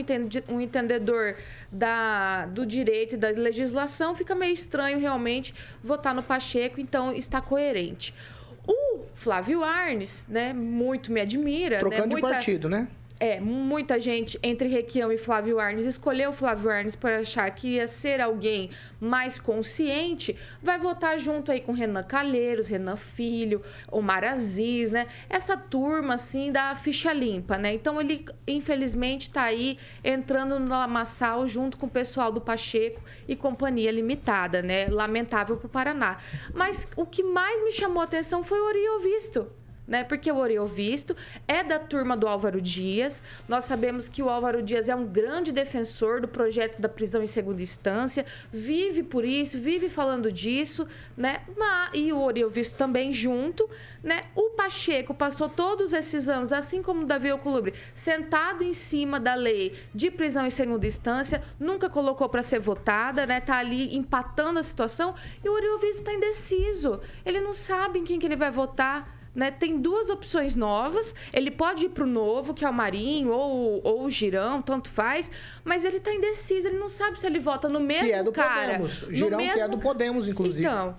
[0.49, 1.36] um entendedor
[1.71, 5.53] da, do direito e da legislação, fica meio estranho realmente
[5.84, 8.13] votar no Pacheco, então está coerente.
[8.65, 11.80] O Flávio Arnes, né, muito me admira.
[11.80, 12.28] Trocando né, muita...
[12.28, 12.88] de partido, né?
[13.24, 17.88] É, muita gente entre Requião e Flávio Arnes escolheu Flávio Arnes por achar que ia
[17.88, 18.69] ser alguém
[18.99, 25.07] mais consciente, vai votar junto aí com Renan Calheiros, Renan Filho, Omar Aziz, né?
[25.30, 27.74] Essa turma, assim, da ficha limpa, né?
[27.74, 33.38] Então, ele, infelizmente, está aí entrando no lamaçal junto com o pessoal do Pacheco e
[33.38, 34.88] Companhia Limitada, né?
[34.88, 36.17] Lamentável para o Paraná.
[36.53, 39.62] Mas o que mais me chamou a atenção foi o Oriol Visto
[39.93, 40.03] né?
[40.03, 41.15] Porque o Oriol Visto
[41.47, 43.21] é da turma do Álvaro Dias.
[43.47, 47.27] Nós sabemos que o Álvaro Dias é um grande defensor do projeto da prisão em
[47.27, 51.43] segunda instância, vive por isso, vive falando disso, né?
[51.93, 53.69] E o Oriol Visto também junto,
[54.03, 54.23] né?
[54.33, 59.35] O Pacheco passou todos esses anos, assim como o Davi Alcolumbre, sentado em cima da
[59.35, 63.39] lei de prisão em segunda instância, nunca colocou para ser votada, né?
[63.39, 65.13] Tá ali empatando a situação
[65.43, 66.99] e o Oriol Visto está indeciso.
[67.23, 69.21] Ele não sabe em quem que ele vai votar.
[69.36, 69.51] Né?
[69.51, 71.13] Tem duas opções novas.
[71.34, 74.89] Ele pode ir para o novo, que é o Marinho, ou, ou o Girão, tanto
[74.89, 75.31] faz,
[75.63, 78.31] mas ele está indeciso, ele não sabe se ele vota no mesmo que é do
[78.31, 78.71] cara.
[78.73, 79.05] Podemos.
[79.09, 79.53] Girão, mesmo...
[79.53, 80.67] que é do Podemos, inclusive.
[80.67, 80.95] Então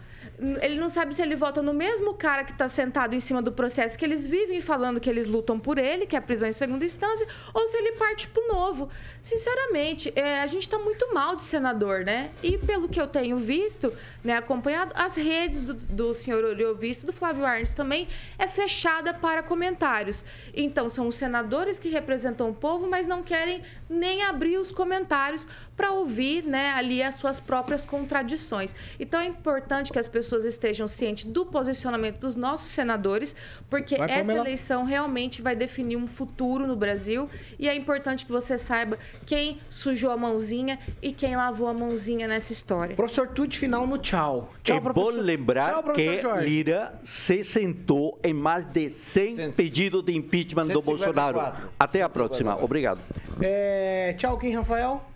[0.61, 3.53] ele não sabe se ele vota no mesmo cara que está sentado em cima do
[3.53, 6.53] processo que eles vivem falando que eles lutam por ele, que é a prisão em
[6.53, 8.89] segunda instância, ou se ele parte pro novo.
[9.23, 12.31] Sinceramente, é, a gente está muito mal de senador, né?
[12.43, 13.93] E pelo que eu tenho visto,
[14.23, 19.43] né, acompanhado, as redes do, do senhor Oriovisto, do Flávio Arnes também, é fechada para
[19.43, 20.25] comentários.
[20.55, 25.47] Então, são os senadores que representam o povo, mas não querem nem abrir os comentários
[25.77, 28.75] para ouvir né, ali as suas próprias contradições.
[28.99, 33.35] Então, é importante que as pessoas estejam cientes do posicionamento dos nossos senadores,
[33.69, 38.33] porque vai, essa eleição realmente vai definir um futuro no Brasil e é importante que
[38.33, 42.95] você saiba quem sujou a mãozinha e quem lavou a mãozinha nessa história.
[42.95, 44.53] Professor, tudo final no tchau.
[44.63, 45.13] Tchau, é professor.
[45.13, 46.47] bom lembrar tchau, que Jorge.
[46.47, 50.73] Lira se sentou em mais de 100 pedidos de impeachment 154.
[50.75, 51.39] do Bolsonaro.
[51.79, 52.05] Até 154.
[52.05, 52.65] a próxima.
[52.65, 53.01] Obrigado.
[53.41, 55.14] É, tchau, Kim Rafael.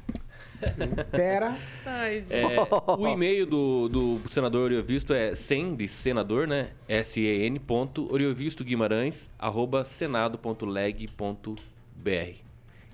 [1.10, 1.56] Pera.
[1.84, 2.56] Ai, é,
[2.96, 6.70] o e-mail do, do senador Oriovisto é sen, de senador, né?
[6.88, 12.47] S-E-N ponto Oriovisto Guimarães, arroba senado.leg.br.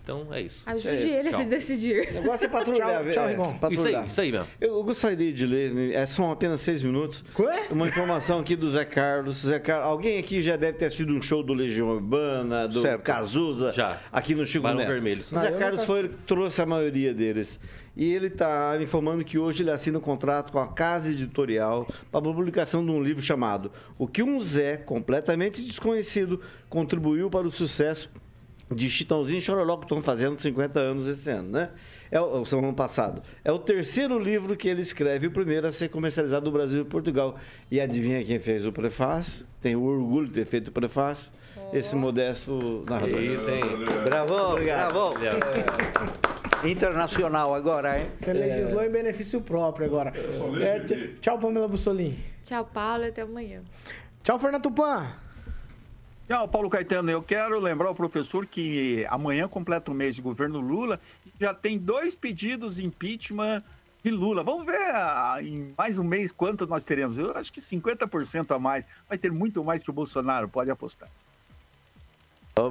[0.05, 0.61] Então é isso.
[0.67, 1.41] Ajude é, ele tchau.
[1.41, 2.09] a se decidir.
[2.11, 3.05] O negócio é patrulhar.
[3.05, 3.59] tchau, tchau, irmão.
[3.71, 4.47] Isso aí, isso aí mesmo.
[4.61, 7.25] Eu gostaria de ler, é, são apenas seis minutos.
[7.39, 7.69] Ué?
[7.71, 9.39] Uma informação aqui do Zé Carlos.
[9.39, 9.87] Zé Carlos.
[9.87, 13.03] Alguém aqui já deve ter assistido um show do Legião Urbana, do certo.
[13.03, 13.73] Cazuza.
[13.73, 13.99] Já.
[14.13, 14.89] Aqui no Chico Barão Neto.
[14.89, 15.25] Vermelho.
[15.33, 17.59] O Zé Carlos foi, trouxe a maioria deles.
[17.97, 21.89] E ele está me informando que hoje ele assina um contrato com a casa editorial
[22.11, 27.47] para a publicação de um livro chamado O que um Zé, completamente desconhecido, contribuiu para
[27.47, 28.11] o sucesso
[28.71, 31.71] de Chitãozinho e Chororó, que estão fazendo 50 anos esse ano, né?
[32.11, 33.23] É o, o ano passado.
[33.45, 36.85] É o terceiro livro que ele escreve, o primeiro a ser comercializado no Brasil e
[36.85, 37.37] Portugal.
[37.71, 39.47] E adivinha quem fez o prefácio?
[39.61, 41.33] Tem o orgulho de ter feito o prefácio.
[41.57, 41.77] Oh.
[41.77, 43.21] Esse modesto narrador.
[43.21, 43.63] Isso, hein?
[44.05, 44.93] Bravo, Obrigado.
[44.93, 45.15] bravo.
[46.69, 48.07] internacional agora, hein?
[48.15, 50.13] Você legislou em benefício próprio agora.
[50.61, 50.81] É,
[51.21, 52.19] tchau, Pamela Bussolini.
[52.43, 53.63] Tchau, Paulo, e até amanhã.
[54.23, 55.24] Tchau, Fernando Tupan.
[56.27, 57.11] Tchau, Paulo Caetano.
[57.11, 61.53] Eu quero lembrar ao professor que amanhã completa o mês de governo Lula e já
[61.53, 63.63] tem dois pedidos de impeachment
[64.03, 64.43] de Lula.
[64.43, 67.19] Vamos ver ah, em mais um mês quanto nós teremos.
[67.19, 68.87] Eu acho que 50% a mais.
[69.07, 71.11] Vai ter muito mais que o Bolsonaro, pode apostar.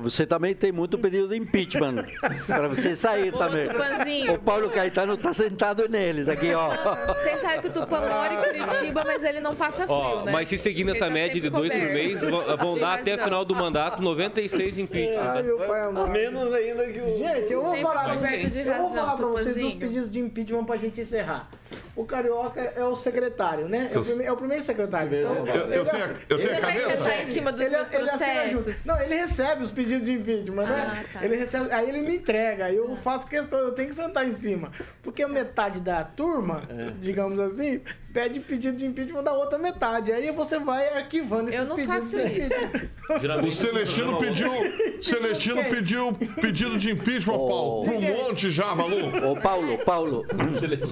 [0.02, 2.06] Você também tem muito pedido de impeachment
[2.48, 3.68] para você sair Ô, também.
[3.68, 4.34] Tupanzinho.
[4.36, 6.70] O Paulo Caetano está sentado neles aqui, ó.
[7.14, 10.32] Vocês sabem que o Tupã mora em Curitiba, mas ele não passa frio, Ó, né?
[10.32, 11.94] mas se seguir nessa Ele tá média de dois por coberto.
[11.94, 15.22] mês, vão, vão dar até o final do mandato 96 impeachment.
[15.22, 16.10] Ai, meu pai amado.
[16.12, 17.18] Menos ainda que o.
[17.18, 20.64] Gente, eu vou Sempre falar, de eu vou falar pra vocês dos pedidos de impeachment
[20.64, 21.50] pra gente encerrar.
[21.96, 23.90] O Carioca é o secretário, né?
[23.94, 25.08] É o, prime- é o primeiro secretário.
[25.14, 26.98] Então, Eu, eu ele tenho, a- eu tenho a Você vai caneta?
[26.98, 28.86] sentar em cima dos ele- meus ele processos?
[28.86, 30.88] Não, ele recebe os pedidos de impeachment, né?
[30.88, 31.26] Ah, tá.
[31.26, 34.32] Ele recebe, aí ele me entrega, aí eu faço questão, eu tenho que sentar em
[34.34, 34.71] cima.
[35.01, 36.63] Porque metade da turma,
[37.01, 37.82] digamos assim,
[38.13, 40.11] pede pedido de impeachment da outra metade.
[40.11, 42.11] Aí você vai arquivando esses Eu não pedidos.
[42.11, 43.47] faço isso.
[43.47, 44.51] O Celestino pediu.
[45.01, 47.84] Celestino pediu pedido de impeachment, Paulo.
[47.84, 49.17] Pra um monte já, maluco.
[49.28, 50.26] Ô, Paulo, Paulo,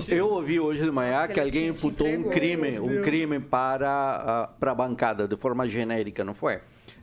[0.09, 4.71] eu ouvi hoje de manhã que alguém imputou um crime, um crime para, a- para
[4.71, 6.59] a bancada, de forma genérica, não foi?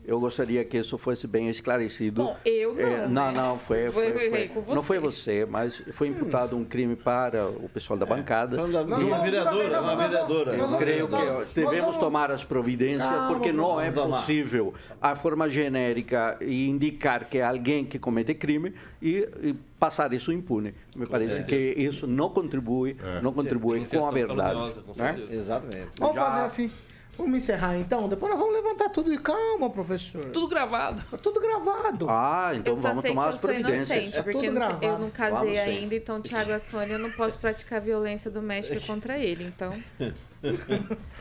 [0.08, 2.22] Eu gostaria que isso fosse bem esclarecido.
[2.22, 3.32] Bom, eu não, É, não, né?
[3.36, 5.42] não, foi, Foi- foi, foi foi- com não foi você.
[5.42, 8.56] você, mas foi imputado um crime para o pessoal da bancada.
[8.56, 10.56] Falando da- Não, uma não, vereadora, não, uma não, não, vereadora.
[10.56, 16.38] Eu creio que devemos tomar as providências, Calma, porque não é possível a forma genérica
[16.40, 20.72] e indicar que é alguém que comete crime e, e passar isso impune.
[20.96, 24.72] Me parece que isso não contribui, não contribui com a verdade.
[24.96, 25.12] né?
[25.16, 25.34] certeza.
[25.34, 25.88] Exatamente.
[25.98, 26.70] Vamos Já- fazer assim.
[27.18, 28.08] Vamos encerrar então?
[28.08, 30.24] Depois nós vamos levantar tudo e calma, professor.
[30.26, 31.02] Tudo gravado.
[31.10, 32.06] Tá tudo gravado.
[32.08, 33.90] Ah, então Eu só vamos sei que tomar eu as sou providências.
[33.90, 35.02] inocente, É porque tudo eu não- eu gravado.
[35.02, 35.58] não casei Vamos sim.
[35.58, 39.74] ainda, então Thiago Assônia eu não posso praticar violência doméstica contra ele, então...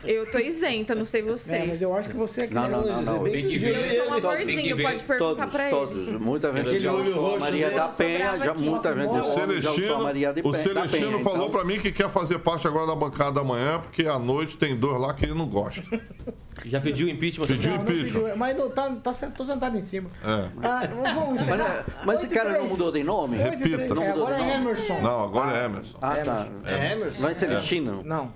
[0.04, 1.62] Eu tô isenta, não sei vocês.
[1.62, 3.24] É, mas eu acho que você é que Não, não, não, não.
[3.24, 3.86] Tem que Eu ver.
[3.86, 6.08] sou um amorzinho, pode perguntar Todos, pra todos.
[6.08, 6.18] ele.
[6.18, 10.02] Muita gente Aquele já olho usou roxo Maria da Penha, já, muita gente O Celestino,
[10.02, 10.62] Maria de o Penha.
[10.64, 11.50] Celestino Penha, falou então.
[11.50, 14.76] pra mim que quer fazer parte agora da bancada da manhã, porque à noite tem
[14.76, 15.82] dois lá que ele não gosta.
[16.64, 17.46] Já pediu impeachment?
[17.46, 18.20] Pediu Não, não impeachment.
[18.20, 20.10] pediu, mas não, tá, tá, tô sentado em cima.
[20.24, 20.48] É.
[20.60, 21.84] Ah, vamos encerrar.
[21.98, 23.36] Mas, mas esse cara não mudou de nome?
[23.36, 23.82] Repita.
[23.82, 24.54] É, agora Não mudou de é.
[24.56, 25.00] Emerson.
[25.00, 25.98] Não, agora é Emerson.
[26.02, 26.48] Ah, tá.
[26.66, 27.22] É Emerson?
[27.22, 28.02] Não é Celestino?
[28.04, 28.32] Não.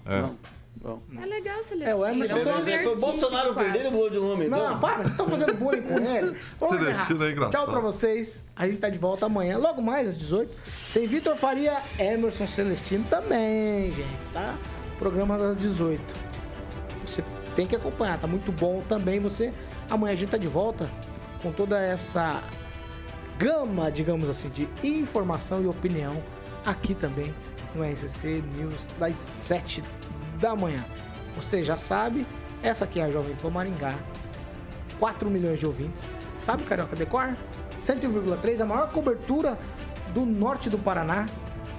[0.84, 1.22] É.
[1.22, 1.98] É legal, É, Celestino.
[1.98, 4.48] o Emerson É foi- nome Foi o Bolsonaro perder e mudou de nome.
[4.48, 4.80] Não, então.
[4.80, 6.36] para, vocês estão fazendo bullying com ele.
[6.58, 7.52] Vamos Celestino é engraçado.
[7.52, 8.44] Tchau pra vocês.
[8.56, 10.50] A gente tá de volta amanhã, logo mais às 18.
[10.92, 14.56] Tem Vitor Faria, Emerson Celestino também, gente, tá?
[14.98, 16.02] Programa das 18.
[17.06, 17.22] Você
[17.54, 19.52] tem que acompanhar, tá muito bom também você.
[19.88, 20.90] Amanhã a gente tá de volta
[21.42, 22.42] com toda essa
[23.38, 26.22] gama, digamos assim, de informação e opinião
[26.64, 27.34] aqui também
[27.74, 29.82] no RCC News das 7
[30.42, 30.84] da manhã.
[31.36, 32.26] Você já sabe,
[32.62, 33.96] essa aqui é a Jovem Pan Maringá.
[34.98, 36.02] 4 milhões de ouvintes.
[36.44, 37.36] Sabe, Carioca Decor?
[37.78, 39.56] 101,3, a maior cobertura
[40.12, 41.26] do norte do Paraná,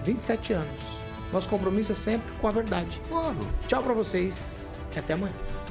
[0.03, 0.81] 27 anos.
[1.31, 3.01] Nosso compromisso é sempre com a verdade.
[3.09, 3.37] Claro.
[3.67, 5.33] Tchau pra vocês e até amanhã.